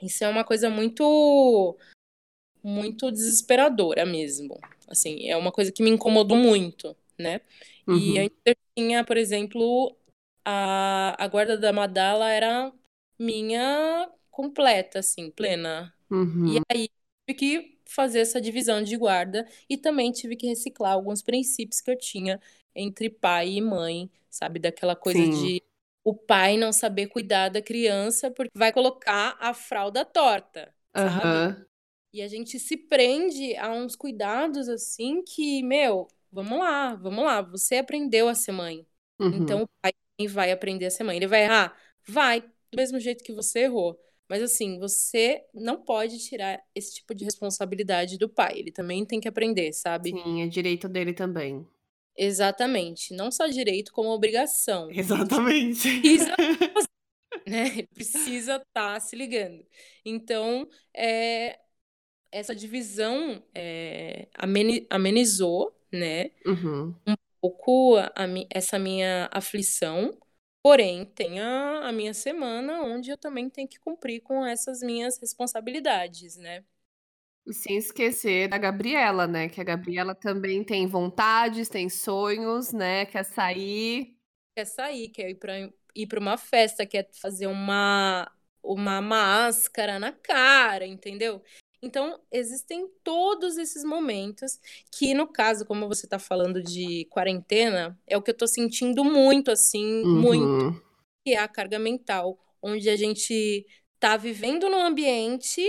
[0.01, 1.77] Isso é uma coisa muito,
[2.63, 4.59] muito desesperadora mesmo.
[4.87, 7.39] Assim, é uma coisa que me incomodou muito, né?
[7.89, 8.19] E Uhum.
[8.19, 9.95] antes eu tinha, por exemplo,
[10.45, 12.71] a, a guarda da Madala era
[13.19, 15.93] minha completa, assim, plena.
[16.45, 16.63] E Uhum.
[16.71, 16.89] aí
[17.27, 21.91] tive que fazer essa divisão de guarda e também tive que reciclar alguns princípios que
[21.91, 22.39] eu tinha
[22.75, 24.59] entre pai e mãe, sabe?
[24.59, 25.29] Daquela coisa Sim.
[25.29, 25.63] de
[26.03, 31.45] o pai não saber cuidar da criança porque vai colocar a fralda torta, sabe?
[31.45, 31.65] Aham.
[32.13, 37.41] E a gente se prende a uns cuidados assim que, meu, vamos lá, vamos lá,
[37.41, 38.85] você aprendeu a ser mãe.
[39.31, 39.63] Então Uhum.
[39.63, 41.17] o pai também vai aprender a ser mãe.
[41.17, 41.77] Ele vai errar?
[42.07, 43.99] Vai, do mesmo jeito que você errou.
[44.29, 48.59] Mas assim, você não pode tirar esse tipo de responsabilidade do pai.
[48.59, 50.21] Ele também tem que aprender, sabe?
[50.23, 51.67] Sim, é direito dele também.
[52.15, 53.13] Exatamente.
[53.13, 54.89] Não só direito, como obrigação.
[54.91, 55.89] Ele Exatamente.
[56.01, 56.37] precisa,
[57.47, 57.67] né?
[57.79, 59.65] Ele precisa estar se ligando.
[60.05, 61.59] Então, é,
[62.31, 66.31] essa divisão é, ameni- amenizou, né?
[66.45, 66.95] Uhum.
[67.07, 68.11] um pouco a,
[68.49, 70.17] essa minha aflição,
[70.63, 75.19] porém tem a, a minha semana onde eu também tenho que cumprir com essas minhas
[75.19, 76.63] responsabilidades, né?
[77.45, 79.49] E sem esquecer da Gabriela, né?
[79.49, 83.05] Que a Gabriela também tem vontades, tem sonhos, né?
[83.07, 84.15] Quer sair.
[84.55, 88.31] Quer sair, quer ir para ir para uma festa, quer fazer uma
[88.63, 91.41] uma máscara na cara, entendeu?
[91.81, 94.59] Então, existem todos esses momentos
[94.91, 99.03] que, no caso, como você tá falando de quarentena, é o que eu tô sentindo
[99.03, 100.45] muito, assim, muito.
[100.45, 100.81] Uhum.
[101.25, 103.65] que é a carga mental, onde a gente
[103.99, 105.61] tá vivendo num ambiente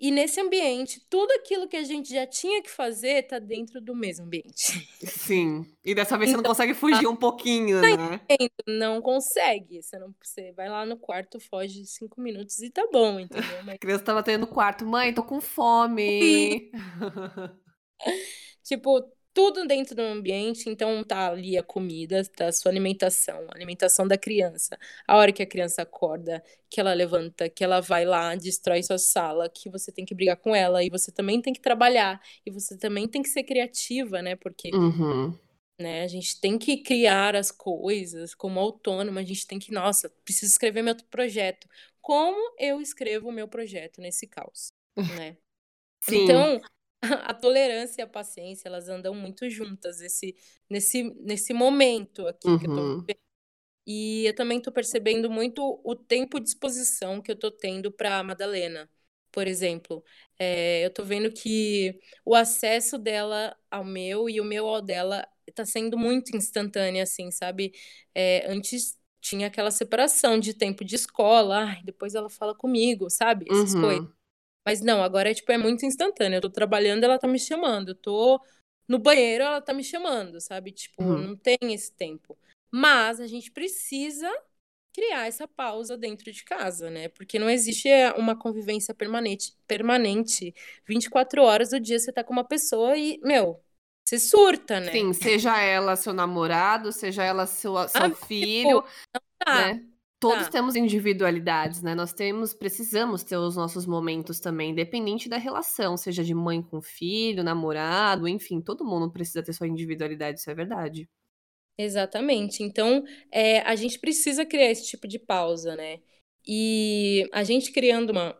[0.00, 3.94] e nesse ambiente tudo aquilo que a gente já tinha que fazer tá dentro do
[3.94, 4.80] mesmo ambiente.
[5.04, 5.66] Sim.
[5.84, 8.20] E dessa vez você não Então, consegue fugir um pouquinho, tá né?
[8.66, 9.82] Não consegue.
[9.82, 13.60] Você não, você vai lá no quarto, foge cinco minutos e tá bom, entendeu?
[13.60, 16.70] A Mas criança tava tendo no quarto, mãe, tô com fome.
[18.62, 23.54] tipo, tudo dentro do ambiente, então tá ali a comida, tá a sua alimentação, a
[23.56, 24.78] alimentação da criança.
[25.06, 28.98] A hora que a criança acorda, que ela levanta, que ela vai lá, destrói sua
[28.98, 32.50] sala, que você tem que brigar com ela, e você também tem que trabalhar, e
[32.50, 34.36] você também tem que ser criativa, né?
[34.36, 35.38] Porque, Uhum.
[35.78, 40.10] né, a gente tem que criar as coisas como autônoma, a gente tem que, nossa,
[40.24, 41.68] preciso escrever meu projeto.
[42.00, 44.72] Como eu escrevo o meu projeto nesse caos,
[45.08, 45.36] né?
[46.00, 46.18] Sim.
[46.22, 46.60] Então,
[47.24, 50.36] a tolerância e a paciência, elas andam muito juntas nesse,
[50.68, 53.08] nesse, nesse momento aqui que eu tô Uhum.
[53.08, 53.20] vivendo.
[53.86, 58.22] E eu também tô percebendo muito o tempo de exposição que eu tô tendo para
[58.22, 58.88] Madalena.
[59.32, 60.04] Por exemplo,
[60.38, 65.26] é, eu tô vendo que o acesso dela ao meu e o meu ao dela
[65.54, 67.72] tá sendo muito instantâneo, assim, sabe?
[68.14, 73.46] É, antes tinha aquela separação de tempo de escola, ai, depois ela fala comigo, sabe?
[73.50, 74.04] Essas coisas.
[74.66, 76.36] Mas não, agora é, tipo, é muito instantâneo.
[76.36, 77.90] Eu tô trabalhando, ela tá me chamando.
[77.90, 78.40] Eu tô
[78.88, 80.72] no banheiro, ela tá me chamando, sabe?
[80.72, 81.28] Tipo, Uhum.
[81.28, 82.36] não tem esse tempo.
[82.72, 84.30] Mas a gente precisa
[84.92, 87.08] criar essa pausa dentro de casa, né?
[87.08, 90.54] Porque não existe é, uma convivência permanente, permanente.
[90.86, 93.62] 24 horas do dia você tá com uma pessoa e, meu,
[94.04, 94.92] você surta, né?
[94.92, 98.88] Sim, seja ela seu namorado, seja ela seu, seu Ah, filho, tipo,
[99.38, 99.89] tá, né?
[100.20, 100.50] Todos tá.
[100.50, 101.94] temos individualidades, né?
[101.94, 106.82] Nós temos, precisamos ter os nossos momentos também, independente da relação, seja de mãe com
[106.82, 111.08] filho, namorado, enfim, todo mundo precisa ter sua individualidade, isso é verdade.
[111.78, 112.62] Exatamente.
[112.62, 113.02] Então,
[113.32, 116.00] é, a gente precisa criar esse tipo de pausa, né?
[116.46, 118.38] E a gente criando uma,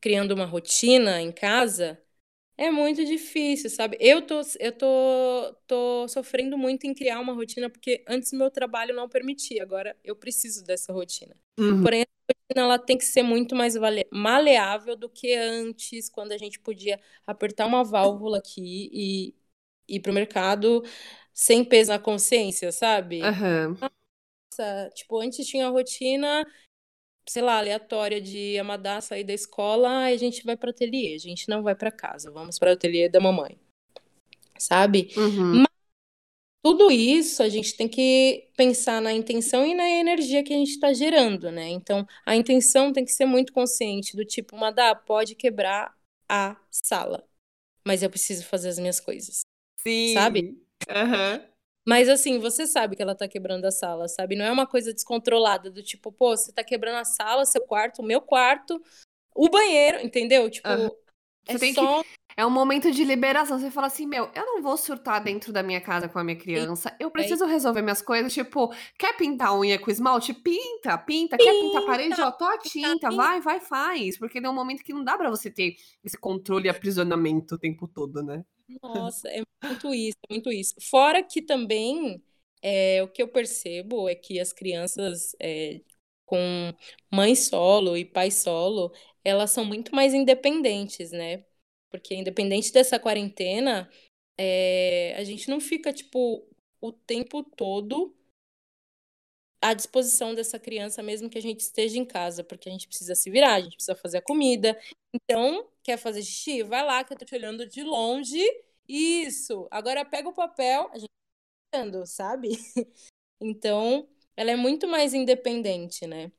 [0.00, 2.00] criando uma rotina em casa
[2.58, 3.96] é muito difícil, sabe?
[4.00, 8.94] Eu tô, eu tô, tô sofrendo muito em criar uma rotina porque antes meu trabalho
[8.94, 11.36] não permitia, agora eu preciso dessa rotina.
[11.58, 11.82] Uhum.
[11.82, 13.74] Porém, a rotina ela tem que ser muito mais
[14.12, 19.34] maleável do que antes, quando a gente podia apertar uma válvula aqui e
[19.88, 20.82] ir pro mercado
[21.32, 23.28] sem peso na consciência, sabe?
[23.28, 23.78] Aham.
[24.52, 26.44] Nossa, tipo, antes tinha a rotina,
[27.28, 31.48] sei lá, aleatória de amadar, sair da escola, a gente vai para ateliê, a gente
[31.48, 33.58] não vai para casa, vamos para o ateliê da mamãe,
[34.58, 35.10] sabe?
[35.16, 35.64] Uhum.
[36.62, 40.72] tudo isso a gente tem que pensar na intenção e na energia que a gente
[40.72, 41.68] está gerando, né?
[41.68, 45.94] Então, a intenção tem que ser muito consciente, do tipo, Madá, pode quebrar
[46.28, 47.24] a sala,
[47.86, 49.40] mas eu preciso fazer as minhas coisas.
[49.78, 50.14] Sim.
[50.14, 50.58] Sabe?
[50.88, 51.57] Aham.
[51.88, 54.36] Mas assim, você sabe que ela tá quebrando a sala, sabe?
[54.36, 58.02] Não é uma coisa descontrolada, do tipo, pô, você tá quebrando a sala, seu quarto,
[58.02, 58.78] o meu quarto,
[59.34, 60.50] o banheiro, entendeu?
[60.50, 60.90] Tipo, Aham.
[61.46, 62.04] é Você tem só.
[62.36, 63.58] É um momento de liberação.
[63.58, 66.36] Você fala assim, meu, eu não vou surtar dentro da minha casa com a minha
[66.36, 66.94] criança.
[67.00, 68.34] Eu preciso resolver minhas coisas.
[68.34, 70.34] Tipo, quer pintar a unha com esmalte?
[70.34, 71.38] Pinta, pinta.
[71.38, 72.20] Quer pintar a parede?
[72.20, 73.10] Ó, tô a tinta.
[73.10, 74.18] Vai, vai, faz.
[74.18, 75.74] Porque é um momento que não dá pra você ter
[76.04, 78.44] esse controle e aprisionamento o tempo todo, né?
[78.82, 80.74] Nossa, é muito isso, é muito isso.
[80.80, 82.22] Fora que também
[82.62, 85.80] é, o que eu percebo é que as crianças é,
[86.26, 86.38] com
[87.10, 88.92] mãe solo e pai solo,
[89.24, 91.44] elas são muito mais independentes, né?
[91.90, 93.90] Porque independente dessa quarentena,
[94.36, 96.46] é, a gente não fica, tipo,
[96.80, 98.14] o tempo todo
[99.60, 103.14] à disposição dessa criança, mesmo que a gente esteja em casa, porque a gente precisa
[103.14, 104.78] se virar, a gente precisa fazer a comida.
[105.12, 106.62] Então, quer fazer xixi?
[106.62, 108.38] Vai lá que eu tô te olhando de longe.
[108.86, 109.66] Isso.
[109.70, 111.08] Agora pega o papel, a gente
[111.72, 112.50] tá olhando, sabe?
[113.40, 116.32] Então, ela é muito mais independente, né?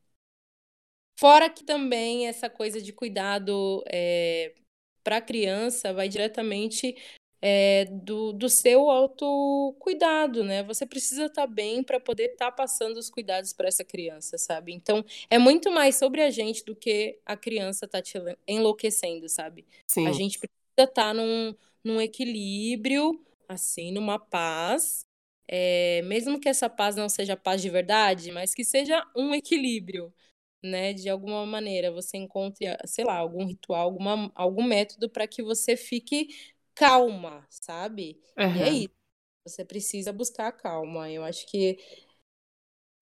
[1.17, 4.53] Fora que também essa coisa de cuidado é,
[5.01, 6.95] para a criança vai diretamente
[7.41, 10.63] é, do, do seu autocuidado, né?
[10.63, 14.73] Você precisa estar bem para poder estar passando os cuidados para essa criança, sabe?
[14.73, 19.65] Então, é muito mais sobre a gente do que a criança tá te enlouquecendo, sabe?
[19.87, 20.07] Sim.
[20.07, 25.05] A gente precisa estar num, num equilíbrio, assim, numa paz.
[25.47, 30.13] É, mesmo que essa paz não seja paz de verdade, mas que seja um equilíbrio,
[30.61, 30.93] né?
[30.93, 35.75] De alguma maneira você encontre, sei lá, algum ritual, alguma, algum método para que você
[35.77, 36.27] fique
[36.79, 38.21] calma, sabe?
[38.55, 38.93] E é isso.
[39.45, 41.11] Você precisa buscar a calma.
[41.11, 41.77] Eu acho que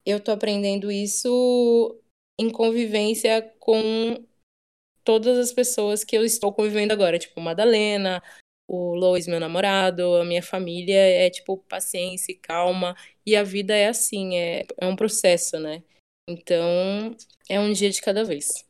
[0.04, 2.02] eu tô aprendendo isso
[2.40, 4.26] em convivência com
[5.04, 8.22] todas as pessoas que eu estou convivendo agora, tipo Madalena,
[8.68, 13.76] o Lois, meu namorado, a minha família, é tipo paciência e calma, e a vida
[13.76, 15.84] é assim, é, é um processo, né?
[16.28, 17.16] Então,
[17.48, 18.66] é um dia de cada vez.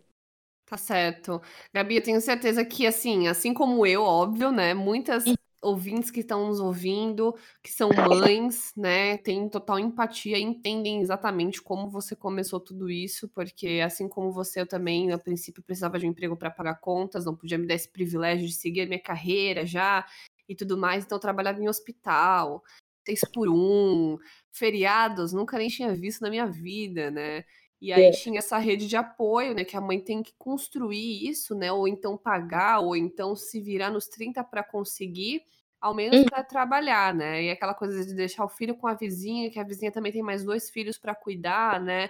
[0.70, 1.42] Tá certo.
[1.74, 4.74] Gabi, eu tenho certeza que, assim, assim como eu, óbvio, né?
[4.74, 9.18] Muitas ouvintes que estão nos ouvindo, que são mães, né?
[9.18, 14.68] Têm total empatia, entendem exatamente como você começou tudo isso, porque assim como você, eu
[14.68, 17.88] também, a princípio, precisava de um emprego para pagar contas, não podia me dar esse
[17.90, 20.06] privilégio de seguir a minha carreira já
[20.50, 22.62] e tudo mais, então eu trabalhava em hospital,
[23.06, 24.18] seis por um,
[24.52, 27.46] feriados, nunca nem tinha visto na minha vida, né?
[27.82, 28.12] E aí É.
[28.12, 29.64] tinha essa rede de apoio, né?
[29.66, 31.72] Que a mãe tem que construir isso, né?
[31.72, 35.44] Ou então pagar, ou então se virar nos 30 para conseguir,
[35.80, 36.28] ao menos Uhum.
[36.30, 37.44] para trabalhar, né?
[37.46, 40.24] E aquela coisa de deixar o filho com a vizinha, que a vizinha também tem
[40.24, 42.10] mais dois filhos para cuidar, né?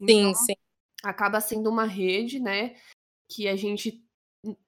[0.00, 0.54] Então Sim, sim.
[1.04, 2.76] acaba sendo uma rede, né?
[3.30, 4.03] Que a gente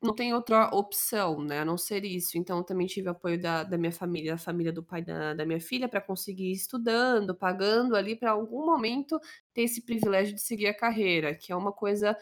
[0.03, 1.61] não tem outra opção, né?
[1.61, 2.39] A não ser isso.
[2.39, 5.45] Então eu também tive apoio da, da minha família, da família do pai da, da
[5.45, 9.21] minha filha, para conseguir ir estudando, pagando ali para algum momento
[9.53, 12.17] ter esse privilégio de seguir a carreira, que é uma coisa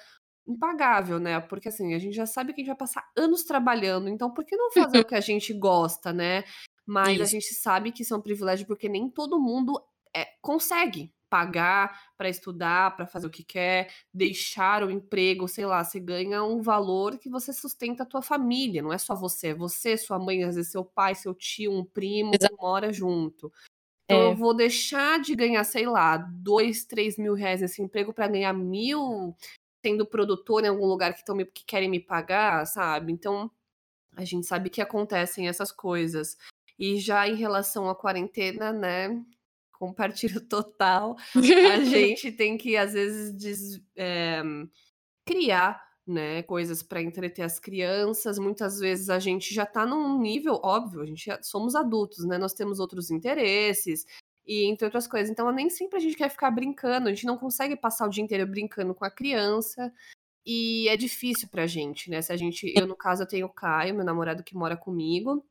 [0.47, 1.41] impagável, né?
[1.41, 4.45] Porque assim, a gente já sabe que a gente vai passar anos trabalhando, então por
[4.45, 6.45] que não fazer o que a gente gosta, né?
[6.87, 7.33] Mas a Isso.
[7.33, 9.83] gente sabe que isso é um privilégio porque nem todo mundo
[10.15, 15.83] é, consegue pagar para estudar, para fazer o que quer, deixar o emprego, sei lá,
[15.83, 19.55] você ganha um valor que você sustenta a tua família, não é só você, é
[19.55, 22.55] você, sua mãe, às vezes seu pai, seu tio, um primo Exato.
[22.61, 23.53] mora junto.
[24.05, 28.13] Então eu É, vou deixar de ganhar, sei lá, dois, três mil reais nesse emprego
[28.13, 29.35] para ganhar mil
[29.85, 33.13] sendo produtor em algum lugar que, tão me, que querem me pagar, sabe?
[33.13, 33.51] Então
[34.17, 36.37] a gente sabe que acontecem essas coisas.
[36.79, 39.09] E já em relação à quarentena, né?
[39.79, 41.17] Compartilho total.
[41.35, 41.41] A
[41.85, 44.43] gente tem que, às vezes, des- é,
[45.27, 48.39] criar né, coisas para entreter as crianças.
[48.39, 52.37] Muitas vezes a gente já está num nível, óbvio, a gente já somos adultos, né?
[52.39, 54.05] Nós temos outros interesses
[54.47, 55.31] e entre outras coisas.
[55.31, 58.23] Então, nem sempre a gente quer ficar brincando, a gente não consegue passar o dia
[58.23, 59.91] inteiro brincando com a criança.
[60.47, 62.21] E é difícil pra gente, né?
[62.21, 65.43] Se a gente, eu no caso eu tenho o Caio, meu namorado que mora comigo.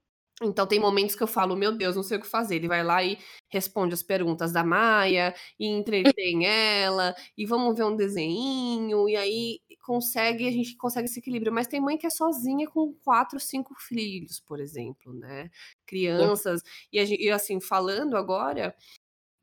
[0.41, 2.55] Então tem momentos que eu falo, meu Deus, não sei o que fazer.
[2.55, 3.17] Ele vai lá e
[3.49, 9.59] responde as perguntas da Maia e entretém ela e vamos ver um desenho e aí
[9.85, 11.53] consegue, a gente consegue esse equilíbrio.
[11.53, 15.49] Mas tem mãe que é sozinha com quatro, cinco filhos, por exemplo, né?
[15.85, 16.61] Crianças
[16.91, 18.75] e, a gen- e assim falando agora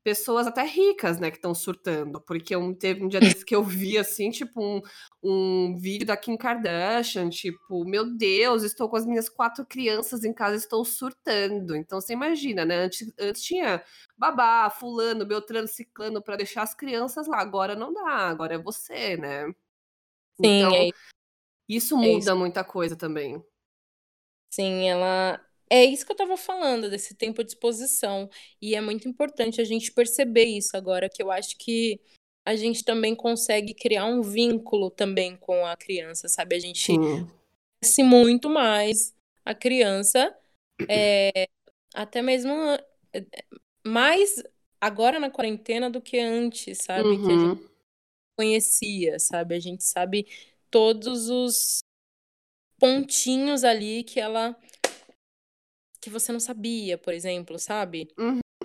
[0.03, 3.63] pessoas até ricas, né, que estão surtando, porque um, teve um dia desse que eu
[3.63, 4.81] vi, assim, tipo, um,
[5.23, 10.33] um vídeo da Kim Kardashian, tipo, meu Deus, estou com as minhas quatro crianças em
[10.33, 11.75] casa, estou surtando.
[11.75, 13.83] Então, você imagina, né, antes, antes tinha
[14.17, 19.17] babá, fulano, beltrano, ciclano, para deixar as crianças lá, agora não dá, agora é você,
[19.17, 19.45] né.
[20.35, 20.89] Sim, então, é,
[21.69, 22.35] isso é muda isso.
[22.35, 23.43] muita coisa também.
[24.49, 25.39] Sim, ela.
[25.71, 28.29] É isso que eu estava falando, desse tempo de exposição.
[28.61, 31.97] E é muito importante a gente perceber isso agora, que eu acho que
[32.45, 36.57] a gente também consegue criar um vínculo também com a criança, sabe?
[36.57, 37.25] A gente Sim.
[37.81, 39.15] conhece muito mais
[39.45, 40.37] a criança,
[40.89, 41.47] é,
[41.93, 42.51] até mesmo
[43.13, 43.25] é,
[43.85, 44.43] mais
[44.81, 47.17] agora na quarentena do que antes, sabe?
[47.17, 47.69] Que a gente Uhum.
[48.37, 49.55] conhecia, sabe?
[49.55, 50.27] A gente sabe
[50.69, 51.79] todos os
[52.77, 54.57] pontinhos ali que ela
[56.01, 58.07] que você não sabia, por exemplo, sabe?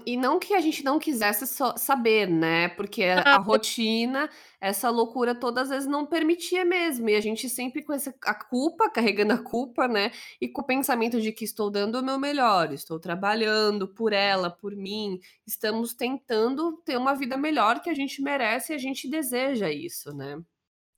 [0.07, 4.31] E não que a gente não quisesse só saber, né, porque a rotina,
[4.61, 8.35] essa loucura toda, às vezes não permitia mesmo, e a gente sempre com esse a
[8.35, 12.19] culpa, carregando a culpa, né, e com o pensamento de que estou dando o meu
[12.19, 17.95] melhor, estou trabalhando por ela, por mim, estamos tentando ter uma vida melhor que a
[17.95, 20.41] gente merece e a gente deseja isso, né.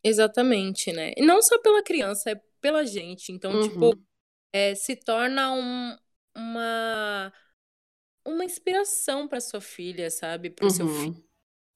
[0.04, 1.12] exatamente, né?
[1.16, 3.32] E não só pela criança, é pela gente.
[3.32, 4.02] Então, tipo, Uhum.
[4.52, 5.96] é, se torna um,
[6.38, 7.32] uma
[8.24, 10.50] uma inspiração para sua filha, sabe?
[10.50, 11.14] Para o seu filho.
[11.14, 11.24] Uhum.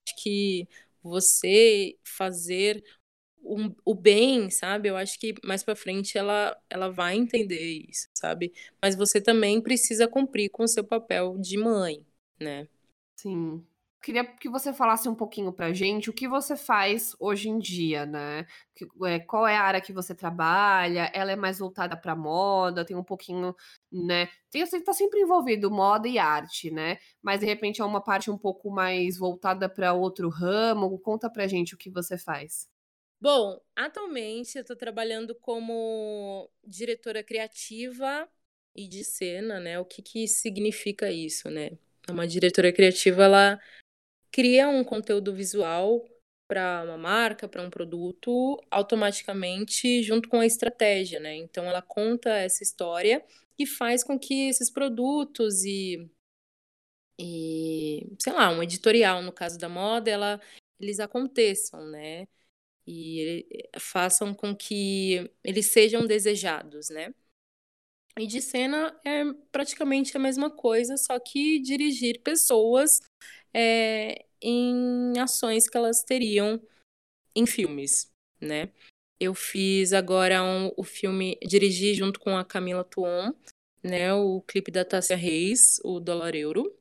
[0.08, 0.68] Acho que
[1.02, 2.84] você fazer
[3.44, 4.88] um- o bem, sabe?
[4.90, 8.52] Eu acho que mais para frente ela, ela vai entender isso, sabe?
[8.82, 12.06] Mas você também precisa cumprir com o seu papel de mãe,
[12.40, 12.68] né?
[13.16, 13.66] Sim.
[14.02, 18.04] Queria que você falasse um pouquinho pra gente o que você faz hoje em dia,
[18.04, 18.44] né?
[18.74, 21.08] Que- é, qual é a área que você trabalha?
[21.14, 22.84] Ela é mais voltada pra moda?
[22.84, 23.54] Tem um pouquinho,
[23.92, 24.28] né?
[24.50, 26.98] Tem, você tá sempre envolvido moda e arte, né?
[27.22, 30.98] Mas de repente é uma parte um pouco mais voltada pra outro ramo.
[30.98, 32.68] Conta pra gente o que você faz.
[33.20, 38.28] Bom, atualmente eu estou trabalhando como diretora criativa
[38.74, 39.78] e de cena, né?
[39.78, 41.70] O que que significa isso, né?
[42.10, 43.60] Uma diretora criativa, ela
[44.32, 46.04] cria um conteúdo visual
[46.48, 51.36] para uma marca, para um produto, automaticamente junto com a estratégia, né?
[51.36, 53.24] Então ela conta essa história
[53.58, 56.10] e faz com que esses produtos e,
[57.18, 60.40] e sei lá, um editorial, no caso da moda, ela,
[60.80, 62.26] eles aconteçam, né?
[62.86, 67.14] E ele- façam com que eles sejam desejados, né?
[68.18, 73.00] E de cena é praticamente a mesma coisa, só que dirigir pessoas
[73.54, 76.60] é, em ações que elas teriam
[77.34, 78.70] em filmes, né?
[79.20, 83.32] Eu fiz agora um- o filme, dirigi junto com a Camila Tuon,
[83.82, 84.12] né?
[84.14, 86.74] O clipe da Tássia Reis, o Dólar Euro,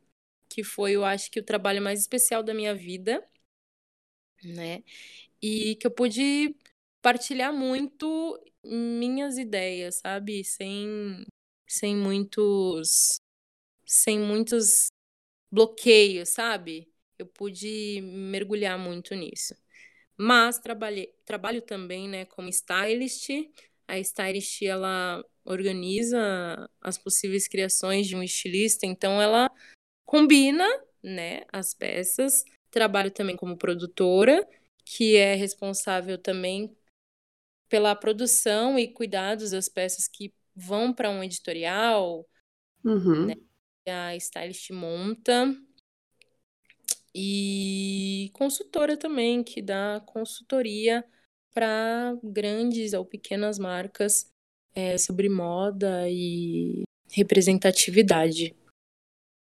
[0.49, 3.25] que foi, eu acho que o trabalho mais especial da minha vida,
[4.43, 4.83] né?
[5.41, 6.55] E que eu pude
[7.01, 10.43] partilhar muito minhas ideias, sabe?
[10.43, 11.25] Sem,
[11.67, 13.21] sem muitos,
[13.85, 14.89] sem muitos
[15.51, 16.89] bloqueios, sabe?
[17.17, 19.55] Eu pude mergulhar muito nisso.
[20.17, 23.29] Mas trabalhei, trabalho também, né, como stylist.
[23.87, 29.51] A stylist, ela organiza as possíveis criações de um estilista, então ela
[30.05, 30.67] combina,
[31.03, 32.43] né, as peças.
[32.69, 34.47] Trabalho também como produtora,
[34.85, 36.75] que é responsável também
[37.67, 42.27] pela produção e cuidados das peças que vão para um editorial,
[42.83, 43.35] Uhum.
[43.87, 45.55] A stylist monta.
[47.13, 51.05] E consultora também, que dá consultoria
[51.53, 54.31] para grandes ou pequenas marcas
[54.73, 58.55] é, sobre moda e representatividade.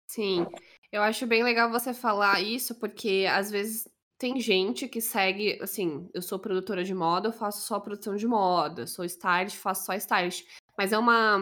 [0.09, 0.47] Sim,
[0.93, 6.09] eu acho bem legal você falar isso, porque às vezes tem gente que segue, assim,
[6.14, 9.95] eu sou produtora de moda, eu faço só produção de moda, sou stylist, faço só
[9.95, 10.47] stylist,
[10.78, 11.39] mas é uma,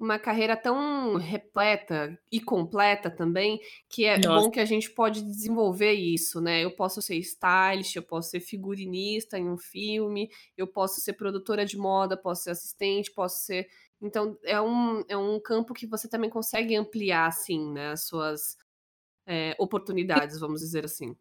[0.00, 5.22] uma carreira tão repleta e completa também, que é Nossa, bom que a gente pode
[5.22, 6.64] desenvolver isso, né?
[6.64, 11.66] Eu posso ser stylist, eu posso ser figurinista em um filme, eu posso ser produtora
[11.66, 13.68] de moda, posso ser assistente, posso ser
[14.02, 18.56] então, é um, é um campo que você também consegue ampliar, assim, né, as suas
[19.26, 21.16] é, oportunidades, vamos dizer assim.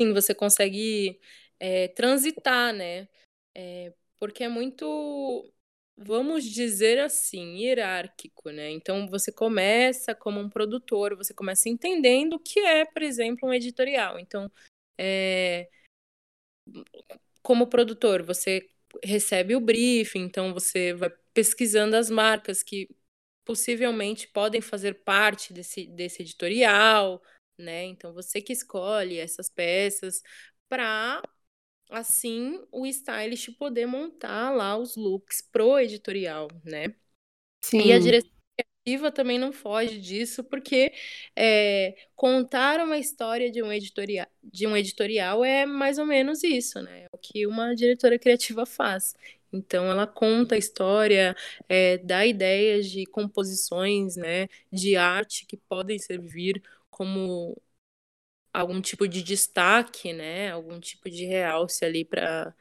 [0.00, 1.20] sim, você consegue
[1.58, 3.08] é, transitar, né?
[3.54, 5.52] É, porque é muito,
[5.98, 8.70] vamos dizer assim, hierárquico, né?
[8.70, 13.52] Então você começa como um produtor, você começa entendendo o que é, por exemplo, um
[13.52, 14.18] editorial.
[14.18, 14.50] Então,
[14.96, 15.68] é,
[17.42, 18.68] como produtor, você
[19.04, 22.88] recebe o briefing, então você vai pesquisando as marcas que
[23.44, 27.22] possivelmente podem fazer parte desse, desse editorial,
[27.58, 27.84] né?
[27.84, 30.22] Então você que escolhe essas peças
[30.68, 31.22] para
[31.90, 36.94] assim o stylist poder montar lá os looks pro editorial, né?
[37.62, 37.80] Sim.
[37.80, 38.30] E a direção
[38.84, 40.92] criativa também não foge disso, porque
[41.36, 46.80] é, contar uma história de um, editorial, de um editorial é mais ou menos isso,
[46.82, 47.04] né?
[47.04, 49.14] É o que uma diretora criativa faz.
[49.52, 51.34] Então, ela conta a história,
[51.68, 57.56] é, dá ideias de composições, né, de arte que podem servir como
[58.52, 60.50] algum tipo de destaque, né?
[60.50, 62.54] Algum tipo de realce ali para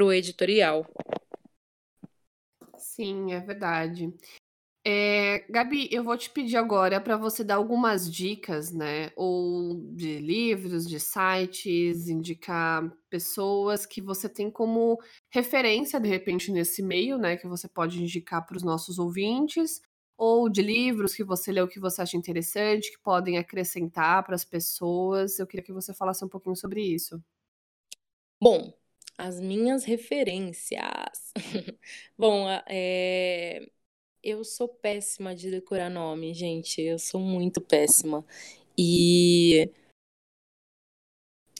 [0.00, 0.86] o editorial.
[2.76, 4.12] Sim, é verdade.
[4.90, 9.10] É, Gabi, eu vou te pedir agora para você dar algumas dicas, né?
[9.16, 14.98] Ou de livros, de sites, indicar pessoas que você tem como
[15.30, 17.36] referência, de repente, nesse meio, né?
[17.36, 19.82] Que você pode indicar para os nossos ouvintes,
[20.18, 24.44] ou de livros que você leu que você acha interessante, que podem acrescentar para as
[24.44, 25.38] pessoas.
[25.38, 27.22] Eu queria que você falasse um pouquinho sobre isso.
[28.40, 28.72] Bom,
[29.16, 31.32] as minhas referências.
[32.18, 33.64] Bom, é...
[34.22, 36.80] eu sou péssima de decorar nome, gente.
[36.82, 38.24] Eu sou muito péssima.
[38.76, 39.70] E.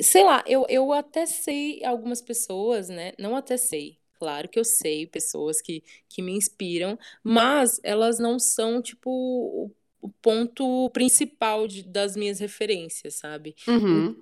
[0.00, 3.12] Sei lá, eu, eu até sei algumas pessoas, né?
[3.18, 3.98] Não até sei.
[4.18, 9.70] Claro que eu sei pessoas que, que me inspiram, mas elas não são, tipo, o,
[10.00, 13.54] o ponto principal de, das minhas referências, sabe?
[13.66, 14.16] Uhum.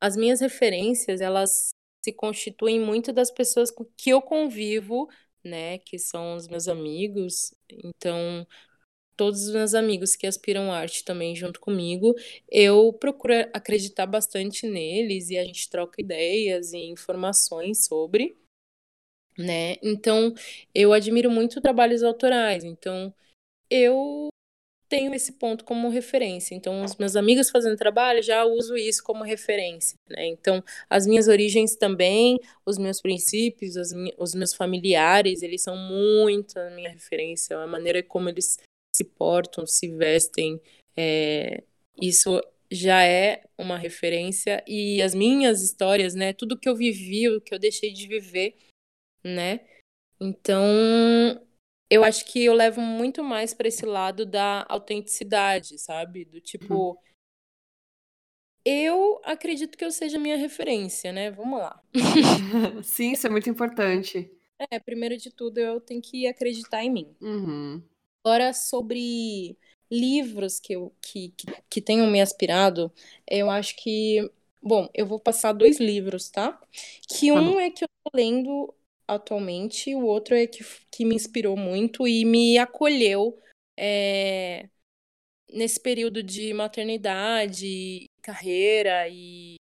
[0.00, 1.70] As minhas referências, elas
[2.04, 5.08] se constituem muito das pessoas com que eu convivo,
[5.42, 5.78] né?
[5.78, 7.54] Que são os meus amigos.
[7.70, 8.46] Então,
[9.16, 12.14] todos os meus amigos que aspiram arte também junto comigo,
[12.50, 18.36] eu procuro acreditar bastante neles e a gente troca ideias e informações sobre
[19.38, 19.76] né?
[19.82, 20.34] Então,
[20.74, 23.12] eu admiro muito trabalhos autorais, então
[23.70, 24.28] eu
[24.88, 26.54] tenho esse ponto como referência.
[26.54, 30.26] Então, os meus amigos fazendo trabalho, já uso isso como referência, né?
[30.26, 33.76] Então, as minhas origens também, os meus princípios,
[34.18, 38.58] os meus familiares, eles são muito a minha referência, a maneira como eles
[38.94, 40.60] se portam, se vestem,
[40.94, 41.62] é,
[42.00, 42.38] isso
[42.70, 47.54] já é uma referência e as minhas histórias, né, tudo que eu vivi, o que
[47.54, 48.54] eu deixei de viver,
[49.24, 49.60] né?
[50.20, 50.64] Então,
[51.90, 56.24] eu acho que eu levo muito mais para esse lado da autenticidade, sabe?
[56.24, 56.98] Do tipo,
[58.64, 61.30] eu acredito que eu seja minha referência, né?
[61.30, 61.80] Vamos lá.
[62.84, 64.30] Sim, isso é muito importante.
[64.70, 67.16] É, primeiro de tudo, eu tenho que acreditar em mim.
[67.20, 67.82] Uhum.
[68.24, 69.58] Agora, sobre
[69.90, 72.92] livros que, eu, que, que, que tenham me aspirado,
[73.26, 74.30] eu acho que.
[74.62, 76.60] Bom, eu vou passar dois livros, tá?
[77.08, 77.60] Que Tá um bom.
[77.60, 78.72] é que eu tô lendo
[79.06, 83.38] atualmente, o outro é que, que me inspirou muito e me acolheu
[83.76, 84.68] é,
[85.52, 89.56] nesse período de maternidade, carreira e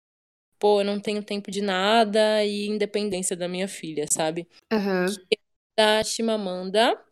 [0.59, 4.47] pô, eu não tenho tempo de nada e independência da minha filha, sabe?
[4.71, 5.05] Uhum.
[5.75, 7.03] Da Chimamanda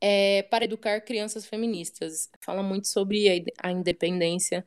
[0.00, 2.30] é, para educar crianças feministas.
[2.40, 4.66] Fala muito sobre a, a independência,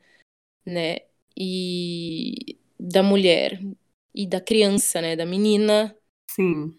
[0.64, 0.98] né?
[1.36, 3.60] E da mulher
[4.14, 5.16] e da criança, né?
[5.16, 5.95] Da menina
[6.28, 6.78] Sim.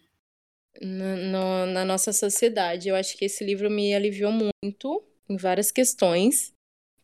[0.81, 2.89] na, no- na nossa sociedade.
[2.89, 6.53] Eu acho que esse livro me aliviou muito em várias questões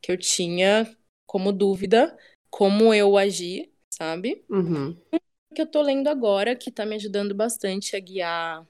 [0.01, 2.17] que eu tinha como dúvida,
[2.49, 4.45] como eu agir, sabe?
[4.49, 4.97] Uhum.
[5.55, 8.67] Que eu tô lendo agora, que tá me ajudando bastante a guiar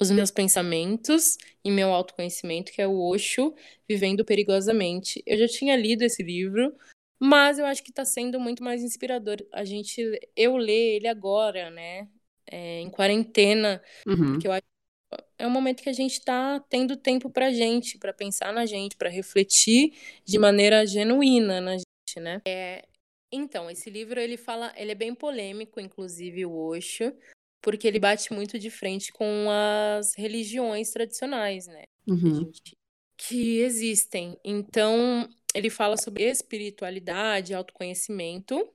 [0.00, 3.54] os meus pensamentos e meu autoconhecimento, que é o Osho,
[3.88, 5.22] Vivendo Perigosamente.
[5.26, 6.74] Eu já tinha lido esse livro,
[7.20, 9.36] mas eu acho que tá sendo muito mais inspirador.
[9.52, 10.00] A gente,
[10.36, 12.08] eu ler ele agora, né?
[12.52, 14.34] É, em quarentena, Uhum.
[14.34, 17.98] porque eu acho que é um momento que a gente tá tendo tempo pra gente,
[17.98, 19.94] pra pensar na gente, pra refletir
[20.24, 22.42] de maneira genuína na gente, né?
[22.46, 22.84] É,
[23.32, 27.16] então, esse livro ele fala, ele é bem polêmico, inclusive o Osho,
[27.62, 31.84] porque ele bate muito de frente com as religiões tradicionais, né?
[32.06, 32.52] Uhum.
[33.16, 34.36] que existem.
[34.44, 38.68] Então, ele fala sobre espiritualidade, autoconhecimento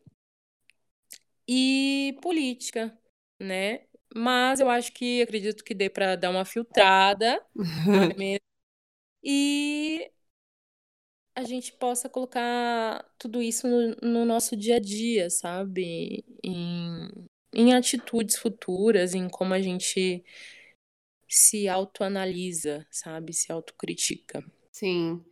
[1.48, 2.98] e política,
[3.40, 3.82] né?
[4.16, 7.42] Mas eu acho que acredito que dê para dar uma filtrada,
[8.18, 8.40] mesmo?
[9.24, 10.12] E
[11.36, 16.26] a gente possa colocar tudo isso no, no nosso dia a dia, sabe?
[16.44, 17.10] Em,
[17.54, 20.24] em atitudes futuras, em como a gente
[21.28, 23.34] se autoanalisa, sabe?
[23.34, 24.44] Se autocritica.
[24.72, 25.24] Sim.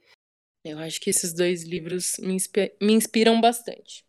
[0.63, 2.37] Eu acho que esses dois livros me,
[2.81, 4.05] me inspiram bastante.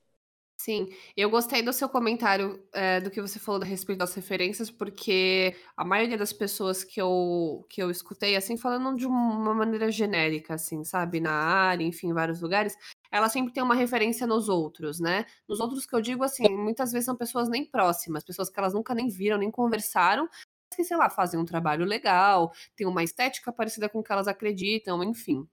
[0.58, 4.70] Sim, eu gostei do seu comentário, eh, do que você falou a respeito das referências,
[4.70, 9.90] porque a maioria das pessoas que eu que eu escutei, assim, falando de uma maneira
[9.92, 12.74] genérica, assim, sabe, na área, enfim, em vários lugares,
[13.12, 15.26] ela sempre tem uma referência nos outros, né.
[15.46, 18.72] Nos outros que eu digo, assim, muitas vezes são pessoas nem próximas, pessoas que elas
[18.72, 20.26] nunca nem viram, nem conversaram,
[20.70, 24.10] mas que, sei lá, fazem um trabalho legal, têm uma estética parecida com o que
[24.12, 25.46] elas acreditam, enfim.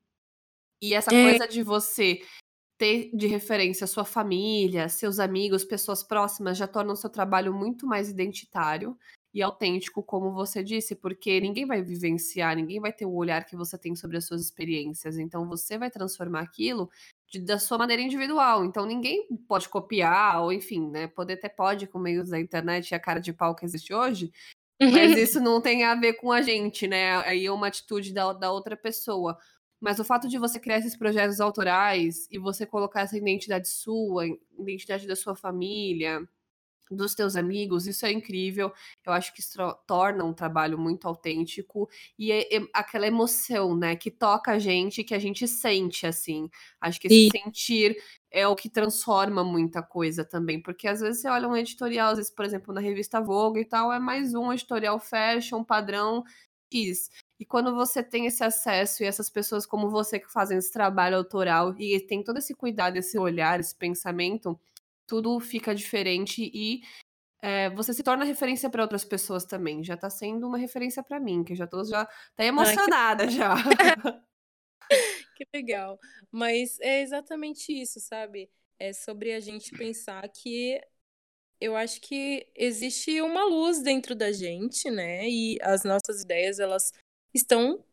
[0.81, 1.37] E essa É.
[1.37, 2.21] coisa de você
[2.83, 7.87] ter de referência sua família, seus amigos, pessoas próximas, já torna o seu trabalho muito
[7.87, 8.97] mais identitário
[9.33, 13.55] e autêntico, como você disse, porque ninguém vai vivenciar, ninguém vai ter o olhar que
[13.55, 16.89] você tem sobre as suas experiências, então você vai transformar aquilo
[17.29, 21.87] de da sua maneira individual, então ninguém pode copiar ou enfim, né, poder até pode
[21.87, 24.29] com meios da internet e a cara de pau que existe hoje,
[24.77, 24.81] mas
[25.17, 28.51] isso não tem a ver com a gente, né, aí é uma atitude da da
[28.51, 29.37] outra pessoa.
[29.83, 34.25] Mas o fato de você criar esses projetos autorais e você colocar essa identidade sua,
[34.57, 36.25] identidade da sua família,
[36.89, 38.71] dos teus amigos, isso é incrível.
[39.05, 43.95] Eu acho que isso torna um trabalho muito autêntico e é é aquela emoção, né,
[43.95, 46.49] que toca a gente, que a gente sente, assim.
[46.79, 47.29] Acho que esse Sim.
[47.29, 47.97] sentir
[48.31, 52.17] é o que transforma muita coisa também, porque às vezes você olha um editorial, às
[52.17, 56.23] vezes, por exemplo, na revista Vogue e tal, é mais um editorial fashion, padrão
[56.71, 57.09] X.
[57.39, 61.17] E quando você tem esse acesso e essas pessoas como você que fazem esse trabalho
[61.17, 64.59] autoral e tem todo esse cuidado, esse olhar, esse pensamento,
[65.07, 66.81] tudo fica diferente e,
[67.43, 69.83] eh, você se torna referência para outras pessoas também.
[69.83, 72.81] Já tá sendo uma referência para mim, que eu já tô já até Ai, que
[72.81, 73.55] emocionada já.
[75.35, 75.99] que legal.
[76.31, 80.79] Mas é exatamente isso, sabe, é sobre a gente pensar que
[81.61, 86.91] eu acho que existe uma luz dentro da gente, né, e as nossas ideias elas
[87.33, 87.83] estão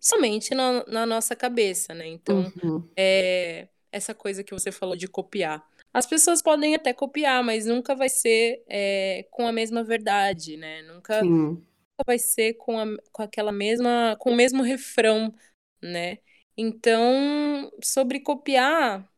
[0.00, 2.88] somente na na nossa cabeça, né, então, Uhum.
[2.96, 5.66] eh, essa coisa que você falou de copiar.
[5.92, 10.82] As pessoas podem até copiar, mas nunca vai ser, eh, com a mesma verdade, né,
[10.82, 15.34] nunca nunca vai ser com a com aquela mesma com o mesmo refrão,
[15.82, 16.18] né.
[16.56, 19.08] Então, sobre copiar,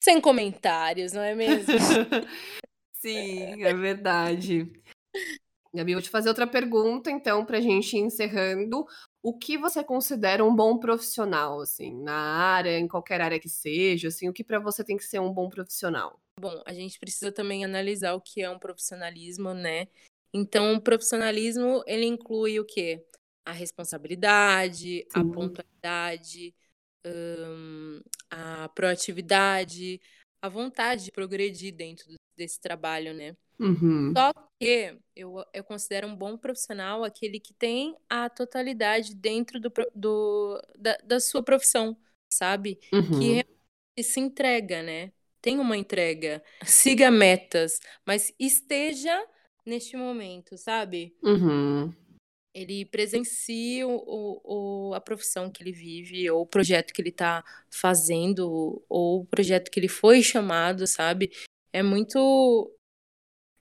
[0.00, 1.76] sem comentários, não é mesmo?
[2.94, 4.70] Sim, é verdade.
[5.72, 8.84] Gabi, vou te fazer outra pergunta, então, pra gente ir encerrando.
[9.22, 14.08] O que você considera um bom profissional, assim, na área, em qualquer área que seja,
[14.08, 16.18] assim, o que pra você tem que ser um bom profissional?
[16.40, 19.88] Bom, a gente precisa também analisar o que é um profissionalismo, né.
[20.32, 23.04] Então o profissionalismo ele inclui o quê?
[23.44, 25.32] A responsabilidade, a Sim.
[25.32, 26.54] pontualidade,
[27.04, 28.00] hã,
[28.30, 30.00] a proatividade,
[30.40, 33.36] a vontade de progredir dentro desse trabalho, né.
[33.58, 34.14] Uhum.
[34.16, 39.72] Só que eu eu considero um bom profissional aquele que tem a totalidade dentro do
[39.94, 41.96] do da da sua profissão,
[42.32, 43.20] sabe, que Uhum.
[43.34, 49.26] realmente se entrega, né, tem uma entrega, siga metas, mas esteja
[49.66, 51.16] neste momento, sabe.
[51.22, 51.92] Uhum.
[52.54, 57.44] Ele presencie o o a profissão que ele vive ou o projeto que ele tá
[57.70, 61.30] fazendo ou o projeto que ele foi chamado, sabe.
[61.72, 62.18] É muito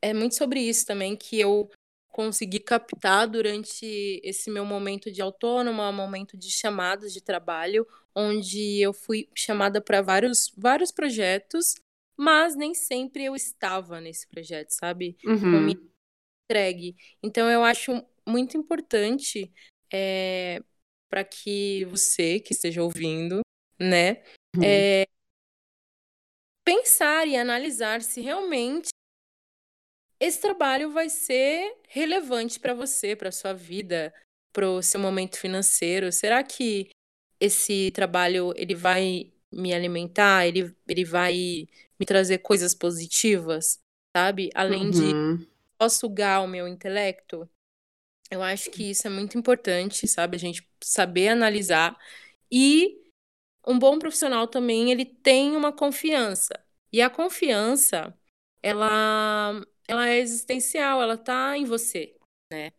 [0.02, 1.70] é muito sobre isso também que eu
[2.10, 3.86] consegui captar durante
[4.24, 10.02] esse meu momento de autônoma, momento de chamados de trabalho, onde eu fui chamada pra
[10.02, 11.76] vários vários projetos,
[12.18, 15.90] mas nem sempre eu estava nesse projeto, sabe, com minha Uhum.
[16.50, 16.96] entregue.
[17.24, 19.52] Então eu acho muito importante,
[19.94, 20.62] eh,
[21.10, 23.42] pra que você que esteja ouvindo,
[23.80, 24.24] né,
[24.56, 24.84] Hum.
[24.84, 25.08] eh
[26.66, 28.90] pensar e analisar se realmente
[30.20, 34.14] esse trabalho vai ser relevante pra você, pra sua vida,
[34.54, 36.12] para o seu momento financeiro.
[36.12, 36.90] Será que
[37.40, 41.68] esse trabalho ele vai me alimentar, ele ele vai
[42.00, 43.80] me trazer coisas positivas,
[44.16, 45.48] sabe, além de Uhum.
[45.82, 47.50] só sugar o meu intelecto?
[48.32, 51.98] Eu acho que isso é muito importante, sabe, a gente saber analisar.
[52.52, 53.00] E
[53.68, 56.54] um bom profissional também ele tem uma confiança,
[56.94, 58.14] e a confiança
[58.64, 62.16] ela ela é existencial, ela tá em você,
[62.54, 62.72] né,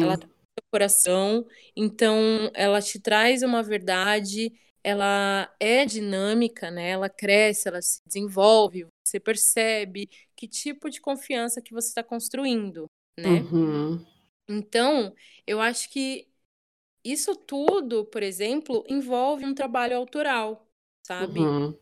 [0.00, 0.32] ela tá Sim.
[0.32, 1.46] no seu coração,
[1.76, 4.50] então ela te traz uma verdade,
[4.82, 11.60] ela é dinâmica, né, ela cresce, ela se desenvolve, você percebe que tipo de confiança
[11.60, 12.86] que você tá construindo,
[13.18, 13.40] né.
[13.42, 14.04] Uhum.
[14.48, 15.14] Então,
[15.46, 16.26] eu acho que
[17.04, 20.66] isso tudo, por exemplo, envolve um trabalho autoral,
[21.06, 21.40] sabe.
[21.40, 21.78] Uhum.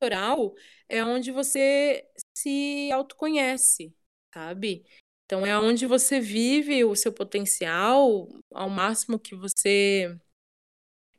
[0.00, 0.54] Autoral
[0.88, 3.92] é onde você se autoconhece,
[4.32, 4.84] sabe.
[5.26, 10.18] Então é onde você vive o seu potencial ao máximo que você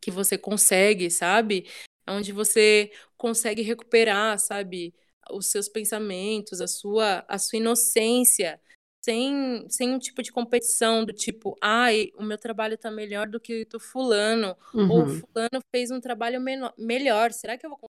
[0.02, 1.70] que você consegue, sabe.
[2.06, 4.94] Aonde você consegue recuperar, sabe,
[5.32, 8.60] os seus pensamentos, a sua, a sua inocência,
[9.02, 13.40] sem, sem um tipo de competição do tipo, ai, o meu trabalho está melhor do
[13.40, 14.92] que o do fulano, uhum.
[14.92, 17.80] ou fulano fez um trabalho menor, melhor, será que eu vou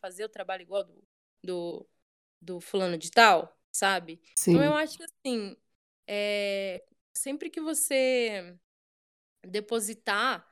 [0.00, 1.02] fazer o trabalho igual do,
[1.42, 1.86] do,
[2.40, 4.20] do fulano de tal, sabe?
[4.36, 4.52] Sim.
[4.52, 5.56] Então eu acho que assim,
[6.06, 8.56] é, sempre que você
[9.44, 10.46] depositar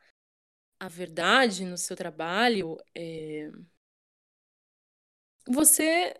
[0.80, 3.50] a verdade no seu trabalho, é,
[5.46, 6.14] você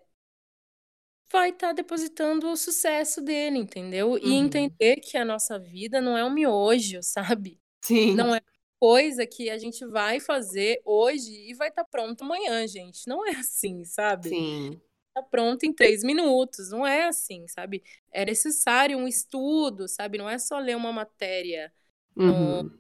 [1.33, 4.19] vai estar tá depositando o sucesso dele, entendeu?
[4.19, 4.45] E uhum.
[4.45, 7.61] entender que a nossa vida não é um miojo, sabe?
[7.83, 8.15] Sim.
[8.15, 8.41] Não é
[8.79, 13.07] coisa que a gente vai fazer hoje e vai estar tá pronto amanhã, gente.
[13.07, 14.31] Não é assim, sabe?
[14.31, 14.81] Sim.
[15.15, 16.71] Tá pronto em três minutos.
[16.71, 17.83] Não é assim, sabe?
[18.13, 20.19] É necessário um estudo, sabe?
[20.19, 21.73] Não é só ler uma matéria
[22.17, 22.63] uhum.
[22.63, 22.79] no,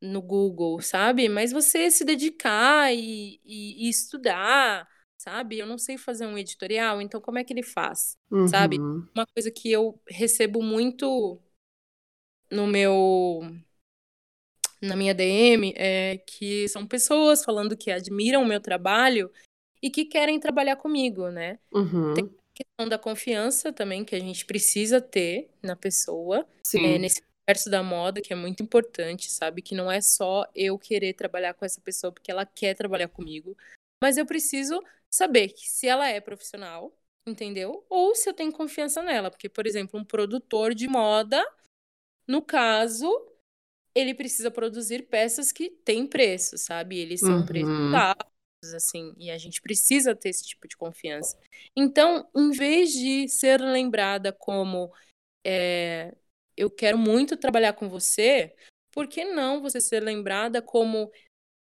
[0.00, 1.28] no Google, sabe?
[1.28, 4.86] Mas você se dedicar e, e, e estudar
[5.18, 5.58] sabe?
[5.58, 8.46] Eu não sei fazer um editorial, então como é que ele faz, uhum.
[8.46, 8.78] sabe?
[8.78, 11.40] Uma coisa que eu recebo muito
[12.50, 13.40] no meu
[14.80, 19.30] na minha DM é que são pessoas falando que admiram o meu trabalho
[19.82, 21.58] e que querem trabalhar comigo, né?
[21.72, 22.14] Uhum.
[22.14, 26.84] Tem a questão da confiança também que a gente precisa ter na pessoa, Sim.
[26.84, 29.62] É, nesse universo da moda, que é muito importante, sabe?
[29.62, 33.56] Que não é só eu querer trabalhar com essa pessoa porque ela quer trabalhar comigo,
[34.02, 36.92] mas eu preciso saber que se ela é profissional,
[37.26, 37.84] entendeu?
[37.88, 39.30] Ou se eu tenho confiança nela.
[39.30, 41.44] Porque, por exemplo, um produtor de moda,
[42.26, 43.10] no caso,
[43.94, 46.98] ele precisa produzir peças que têm preço, sabe?
[46.98, 47.46] Eles são uhum.
[47.46, 48.32] preços altos,
[48.74, 51.38] assim, e a gente precisa ter esse tipo de confiança.
[51.76, 54.92] Então, em vez de ser lembrada como
[55.44, 56.14] é,
[56.56, 58.54] eu quero muito trabalhar com você,
[58.90, 61.10] por que não você ser lembrada como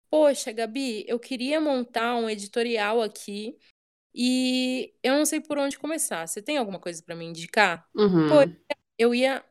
[0.08, 3.58] Poxa, Gabi, eu queria montar um editorial aqui
[4.14, 6.26] e eu não sei por onde começar.
[6.26, 7.86] Você tem alguma coisa para me indicar?
[7.94, 8.28] Uhum.
[8.28, 8.34] Pô,
[8.96, 9.44] eu ia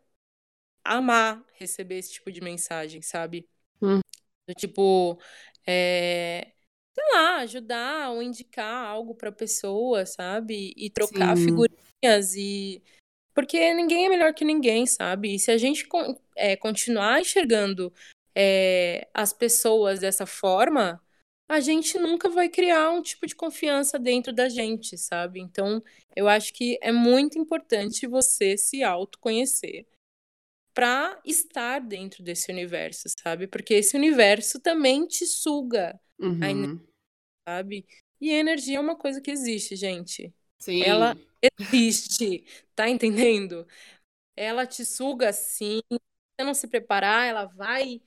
[0.84, 3.48] amar receber esse tipo de mensagem, sabe?
[3.82, 4.00] Uhum.
[4.48, 5.20] Do tipo,
[5.68, 6.54] é,
[6.96, 10.74] sei lá, ajudar ou indicar algo para pessoa, sabe?
[10.78, 11.44] E trocar Sim.
[11.46, 12.82] figurinhas e
[13.34, 15.36] porque ninguém é melhor que ninguém, sabe?
[15.36, 15.86] E se a gente
[16.38, 17.94] é, continuar enxergando
[18.34, 21.02] é, as pessoas dessa forma,
[21.50, 25.42] a gente nunca vai criar um tipo de confiança dentro da gente, sabe?
[25.42, 25.84] Então,
[26.16, 29.86] eu acho que é muito importante você se autoconhecer
[30.74, 33.48] para estar dentro desse universo, sabe?
[33.48, 36.44] Porque esse universo também te suga, uhum.
[36.44, 36.82] energia,
[37.48, 37.86] sabe?
[38.20, 40.34] E a energia é uma coisa que existe, gente.
[40.60, 40.82] Sim.
[40.84, 41.16] Ela
[41.60, 42.46] existe,
[42.76, 43.68] tá entendendo?
[44.36, 46.00] Ela te suga assim, se
[46.38, 48.02] você não se preparar, ela vai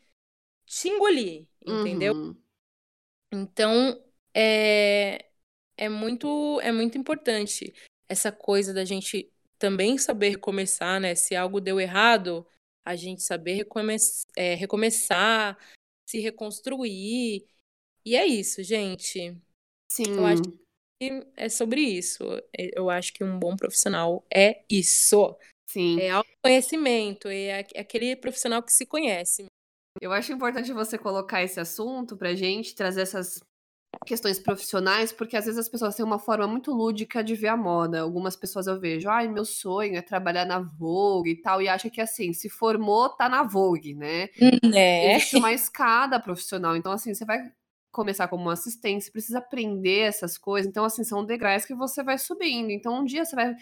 [0.67, 2.15] te engolir, entendeu?
[2.15, 2.37] Uhum.
[3.33, 4.03] Então,
[4.35, 5.27] é,
[5.77, 7.73] é, muito, é muito importante
[8.09, 11.15] essa coisa da gente também saber começar, né?
[11.15, 12.47] Se algo deu errado,
[12.85, 13.97] a gente saber recome
[14.37, 15.59] é, recomeçar,
[16.07, 17.47] se reconstruir.
[18.09, 19.37] E é isso, gente.
[19.93, 20.17] Sim.
[20.17, 22.25] Eu acho que é sobre isso.
[22.57, 25.37] Eu acho que um bom profissional é isso.
[25.71, 26.01] Sim.
[26.01, 29.45] É autoconhecimento, é aquele profissional que se conhece.
[30.01, 33.41] Eu acho importante você colocar esse assunto pra gente, trazer essas
[34.07, 37.59] questões profissionais, porque às vezes as pessoas têm uma forma muito lúdica de ver a
[37.59, 38.01] moda.
[38.01, 41.91] Algumas pessoas eu vejo, ai, meu sonho é trabalhar na Vogue e tal, e acha
[41.91, 44.31] que assim, se formou, tá na Vogue, né?
[44.65, 45.17] Né?
[45.17, 47.53] Existe uma escada profissional, então assim, você vai
[47.91, 52.19] começar como assistente, você precisa aprender essas coisas, então assim, são degraus que você vai
[52.19, 52.71] subindo.
[52.71, 53.55] Então um dia você vai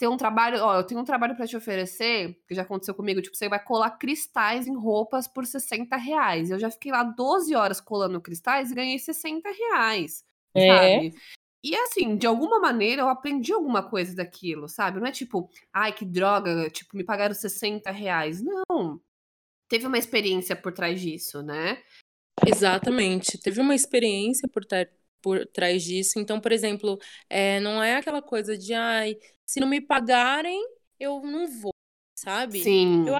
[0.00, 3.20] ter um trabalho, ó, eu tenho um trabalho para te oferecer, que já aconteceu comigo,
[3.20, 6.50] tipo, você vai colar cristais em roupas por 60 reais.
[6.50, 10.24] Eu já fiquei lá 12 horas colando cristais e ganhei 60 reais,
[10.54, 10.68] é.
[10.68, 11.14] sabe?
[11.62, 14.98] E assim, de alguma maneira eu aprendi alguma coisa daquilo, sabe?
[14.98, 18.42] Não é tipo, ai, que droga, tipo, me pagaram 60 reais.
[18.42, 18.98] Não.
[19.68, 21.82] Teve uma experiência por trás disso, né?
[22.46, 23.38] Exatamente.
[23.38, 24.64] Teve uma experiência por,
[25.20, 26.18] por trás disso.
[26.18, 29.16] Então, por exemplo, é, não é aquela coisa de, ai,
[29.46, 30.60] se não me pagarem,
[30.98, 31.74] eu não vou,
[32.14, 32.62] sabe?
[32.62, 33.08] Sim.
[33.08, 33.16] Eu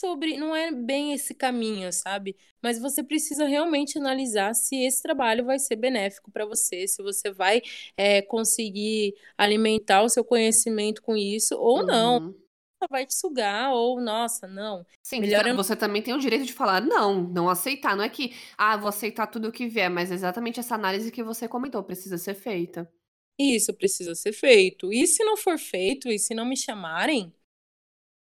[0.00, 2.36] sobre não é bem esse caminho, sabe?
[2.62, 7.32] Mas você precisa realmente analisar se esse trabalho vai ser benéfico para você, se você
[7.32, 7.62] vai
[7.96, 11.86] é, conseguir alimentar o seu conhecimento com isso ou uhum.
[11.86, 12.45] não.
[12.90, 14.84] Vai te sugar, ou nossa, não.
[15.02, 17.96] Sim, Melhor você também tem o direito de falar não, não aceitar.
[17.96, 21.22] Não é que, ah, vou aceitar tudo o que vier, mas exatamente essa análise que
[21.22, 22.90] você comentou precisa ser feita.
[23.38, 24.92] Isso precisa ser feito.
[24.92, 27.32] E se não for feito, e se não me chamarem,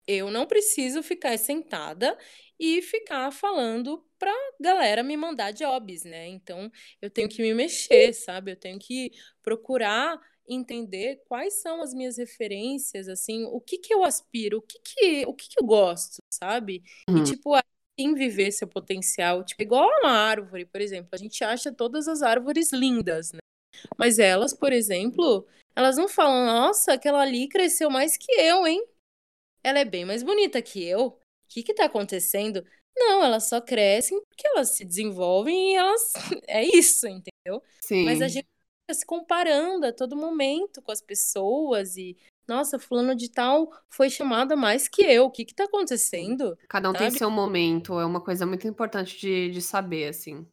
[0.08, 2.18] eu não preciso ficar sentada
[2.60, 6.28] e ficar falando pra galera me mandar jobs, né?
[6.28, 8.52] Então, eu tenho que me mexer, sabe?
[8.52, 14.04] Eu tenho que procurar entender quais são as minhas referências, assim, o que que eu
[14.04, 16.84] aspiro, o que que, o que, que eu gosto, sabe?
[17.10, 17.20] Uhum.
[17.20, 17.52] E, tipo,
[17.98, 22.22] em viver seu potencial, tipo, igual uma árvore, por exemplo, a gente acha todas as
[22.22, 23.40] árvores lindas, né?
[23.98, 28.84] Mas elas, por exemplo, elas não falam, nossa, aquela ali cresceu mais que eu, hein?
[29.64, 31.08] Ela é bem mais bonita que eu.
[31.08, 32.66] O que que tá acontecendo?
[32.96, 36.14] Não, elas só crescem porque elas se desenvolvem e elas.
[36.48, 37.62] É isso, entendeu?
[37.82, 38.06] Sim.
[38.06, 38.48] Mas a gente
[38.92, 42.18] se comparando a todo momento com as pessoas e.
[42.46, 45.26] Nossa, fulano de tal foi chamada mais que eu.
[45.26, 46.58] O que que tá acontecendo?
[46.68, 47.06] Cada um Sabe?
[47.06, 47.98] tem seu momento.
[47.98, 50.46] É uma coisa muito importante de, de saber, assim.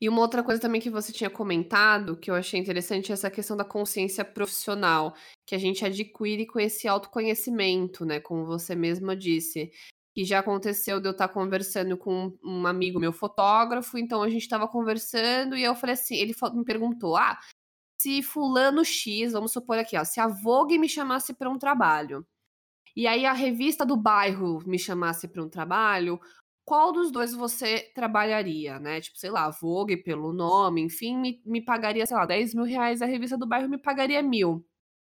[0.00, 3.30] E uma outra coisa também que você tinha comentado, que eu achei interessante, é essa
[3.30, 5.14] questão da consciência profissional,
[5.46, 8.18] que a gente adquire com esse autoconhecimento, né?
[8.18, 9.70] Como você mesma disse
[10.14, 14.42] que já aconteceu de eu estar conversando com um amigo meu fotógrafo, então a gente
[14.42, 17.38] estava conversando e eu falei assim, ele me perguntou: "Ah,
[18.00, 22.26] se fulano X, vamos supor aqui, ó, se a Vogue me chamasse para um trabalho,
[22.96, 26.18] e aí a revista do bairro me chamasse para um trabalho,
[26.64, 29.02] qual dos dois você trabalharia, né?
[29.02, 33.02] Tipo, sei lá, Vogue pelo nome, enfim, me, me pagaria, sei lá, 10 mil reais,
[33.02, 34.64] a revista do bairro me pagaria mil.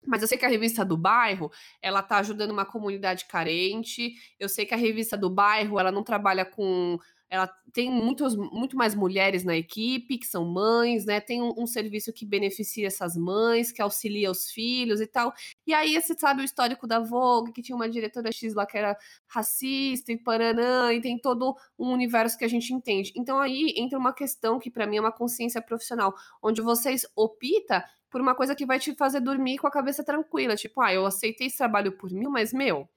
[0.04, 4.14] Mas eu sei que a revista do bairro, ela tá ajudando uma comunidade carente.
[4.38, 6.98] Eu sei que a revista do bairro, ela não trabalha com
[7.30, 11.20] ela tem muitos, muito mais mulheres na equipe, que são mães, né?
[11.20, 15.32] Tem um, um, serviço que beneficia essas mães, que auxilia os filhos e tal.
[15.66, 18.76] E aí, você sabe o histórico da Vogue, que tinha uma diretora X lá que
[18.76, 18.96] era
[19.28, 23.12] racista e paranã, e tem todo um universo que a gente entende.
[23.16, 27.84] Então aí entra uma questão que para mim é uma consciência profissional, onde vocês opta
[28.10, 30.56] por uma coisa que vai te fazer dormir com a cabeça tranquila.
[30.56, 32.88] Tipo, ah, eu aceitei esse trabalho por mil, mas meu,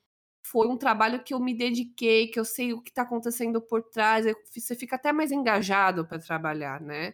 [0.45, 3.81] foi um trabalho que eu me dediquei, que eu sei o que está acontecendo por
[3.83, 4.25] trás.
[4.53, 7.13] Você fica até mais engajado para trabalhar, né?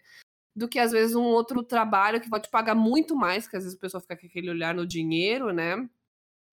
[0.55, 3.63] Do que às vezes um outro trabalho que vai te pagar muito mais, que às
[3.63, 5.87] vezes a pessoa fica com aquele olhar no dinheiro, né?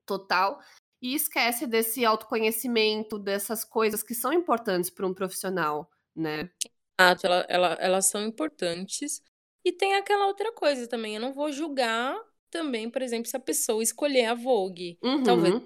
[0.04, 0.60] Total.
[1.02, 6.50] E esquece desse autoconhecimento, dessas coisas que são importantes para um profissional, né?
[6.98, 9.22] Exato, ela, ela, elas são importantes,
[9.66, 12.16] e tem aquela outra coisa também, eu não vou julgar
[12.50, 14.96] também, por exemplo, se a pessoa escolher a Vogue.
[15.02, 15.22] Uhum.
[15.24, 15.60] Talvez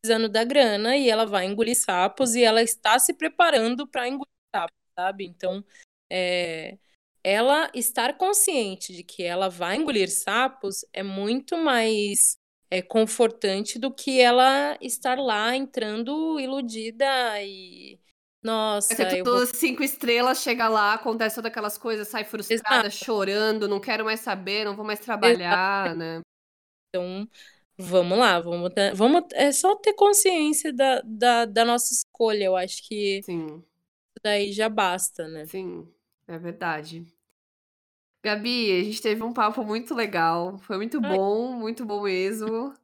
[0.00, 4.32] precisando da grana e ela vai engolir sapos e ela está se preparando para engolir
[4.54, 5.26] sapos, sabe?
[5.26, 5.64] Então,
[6.10, 6.78] é,
[7.22, 12.36] ela estar consciente de que ela vai engolir sapos é muito mais
[12.70, 17.98] é, confortante do que ela estar lá entrando iludida e
[18.42, 19.44] nossa, é que vou...
[19.44, 23.04] cinco estrelas, chega lá, acontece todas aquelas coisas, sai frustrada, Exato.
[23.04, 25.98] chorando, não quero mais saber, não vou mais trabalhar, Exato.
[25.98, 26.20] né?
[26.88, 27.28] Então,
[27.80, 32.44] vamos lá, vamos, ter, vamos é só ter consciência da, da, da nossa escolha.
[32.44, 33.62] Eu acho que Sim.
[34.22, 35.46] daí já basta, né?
[35.46, 35.88] Sim,
[36.28, 37.06] é verdade.
[38.22, 40.58] Gabi, a gente teve um papo muito legal.
[40.58, 41.16] Foi muito Ai.
[41.16, 42.74] bom, muito bom mesmo.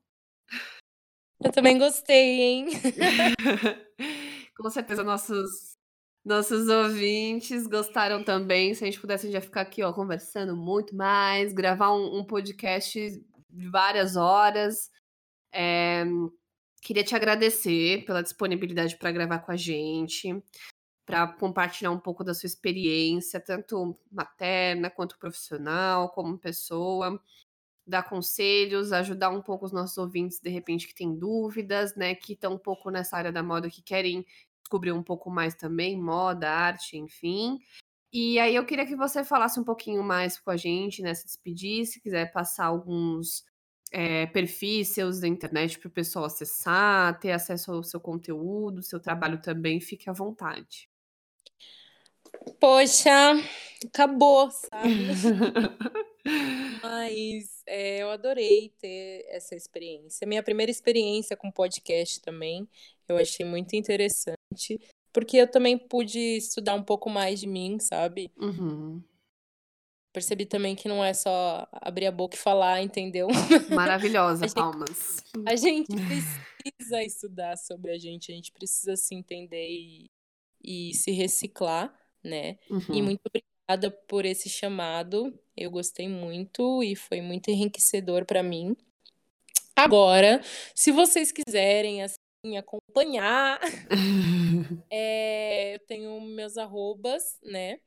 [1.44, 2.66] Eu também gostei, hein?
[4.56, 5.76] Com certeza nossos
[6.26, 8.74] nossos ouvintes gostaram também.
[8.74, 12.18] Se a gente pudesse, a gente ia ficar aqui, ó, conversando muito mais, gravar um,
[12.18, 13.24] um podcast
[13.70, 14.90] várias horas.
[15.52, 16.04] É,
[16.82, 20.42] queria te agradecer pela disponibilidade para gravar com a gente,
[21.06, 27.20] para compartilhar um pouco da sua experiência, tanto materna quanto profissional, como pessoa,
[27.86, 32.32] dar conselhos, ajudar um pouco os nossos ouvintes, de repente, que têm dúvidas, né, que
[32.32, 34.26] estão um pouco nessa área da moda, que querem
[34.62, 37.60] descobrir um pouco mais também, moda, arte, enfim.
[38.12, 41.14] E aí eu queria que você falasse um pouquinho mais com a gente, né?
[41.14, 43.44] Se despedir, se quiser passar alguns
[43.92, 49.00] é, perfis seus da internet para o pessoal acessar, ter acesso ao seu conteúdo, seu
[49.00, 50.88] trabalho também, fique à vontade.
[52.60, 53.34] Poxa,
[53.86, 55.06] acabou, sabe?
[56.82, 60.26] Mas é, eu adorei ter essa experiência.
[60.26, 62.68] Minha primeira experiência com podcast também,
[63.08, 64.78] eu achei muito interessante,
[65.16, 68.30] porque eu também pude estudar um pouco mais de mim, sabe?
[68.36, 69.02] Uhum.
[70.12, 73.26] Percebi também que não é só abrir a boca e falar, entendeu?
[73.74, 75.24] Maravilhosa, a palmas.
[75.56, 75.96] Gente, a gente
[76.58, 80.10] precisa estudar sobre a gente, a gente precisa se entender e,
[80.62, 82.58] e se reciclar, né?
[82.68, 82.82] Uhum.
[82.90, 85.32] E muito obrigada por esse chamado.
[85.56, 88.76] Eu gostei muito e foi muito enriquecedor para mim.
[89.74, 90.42] Agora,
[90.74, 92.18] se vocês quiserem assim,
[92.54, 93.58] acompanhar,
[94.90, 97.80] é, eu tenho meus arrobas, né?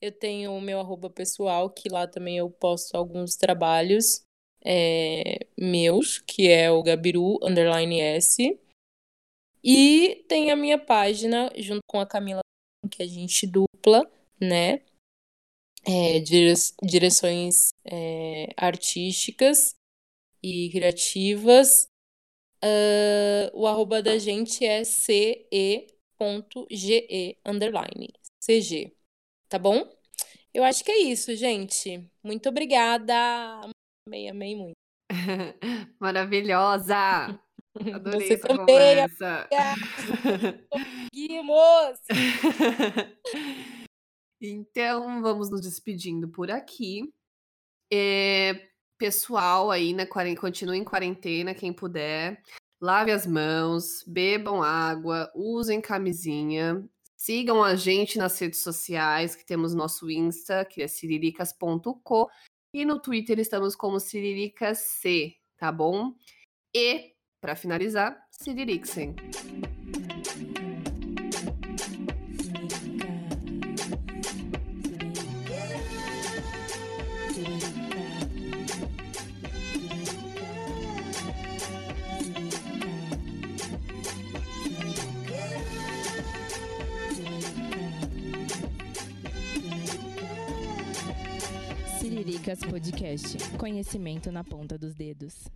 [0.00, 4.22] Eu tenho o meu arroba pessoal, que lá também eu posto alguns trabalhos
[4.64, 8.58] é, meus, que é o Gabiru underline S.
[9.62, 12.40] E tem a minha página, junto com a Camila,
[12.90, 14.08] que a gente dupla,
[14.40, 14.82] né?
[15.84, 16.52] É, dire
[16.82, 19.74] direções é, artísticas.
[20.42, 21.88] e criativas.
[22.66, 25.78] Uh, o arroba da gente é ce.ge
[27.44, 28.92] underline CG.
[29.48, 29.88] Tá bom?
[30.52, 32.10] Eu acho que é isso, gente.
[32.24, 33.14] Muito obrigada.
[34.08, 34.74] Amei, amei muito.
[36.00, 37.38] Maravilhosa!
[37.94, 39.48] Adorei Você essa também, conversa.
[40.70, 42.00] Conseguimos!
[44.38, 47.10] Então, vamos nos despedindo por aqui.
[47.90, 48.68] É,
[48.98, 52.40] pessoal aí, na quarentena, continue em quarentena, quem puder.
[52.80, 56.86] Lave as mãos, bebam água, usem camisinha.
[57.16, 62.28] Sigam a gente nas redes sociais, que temos nosso Insta, que é siriricas.co.
[62.74, 65.00] E no Twitter estamos como Siriricas
[65.56, 66.12] tá bom?
[66.74, 69.16] E, para finalizar, Siririxen.
[92.46, 93.56] Siriricas Podcast.
[93.58, 95.48] Conhecimento na ponta dos dedos.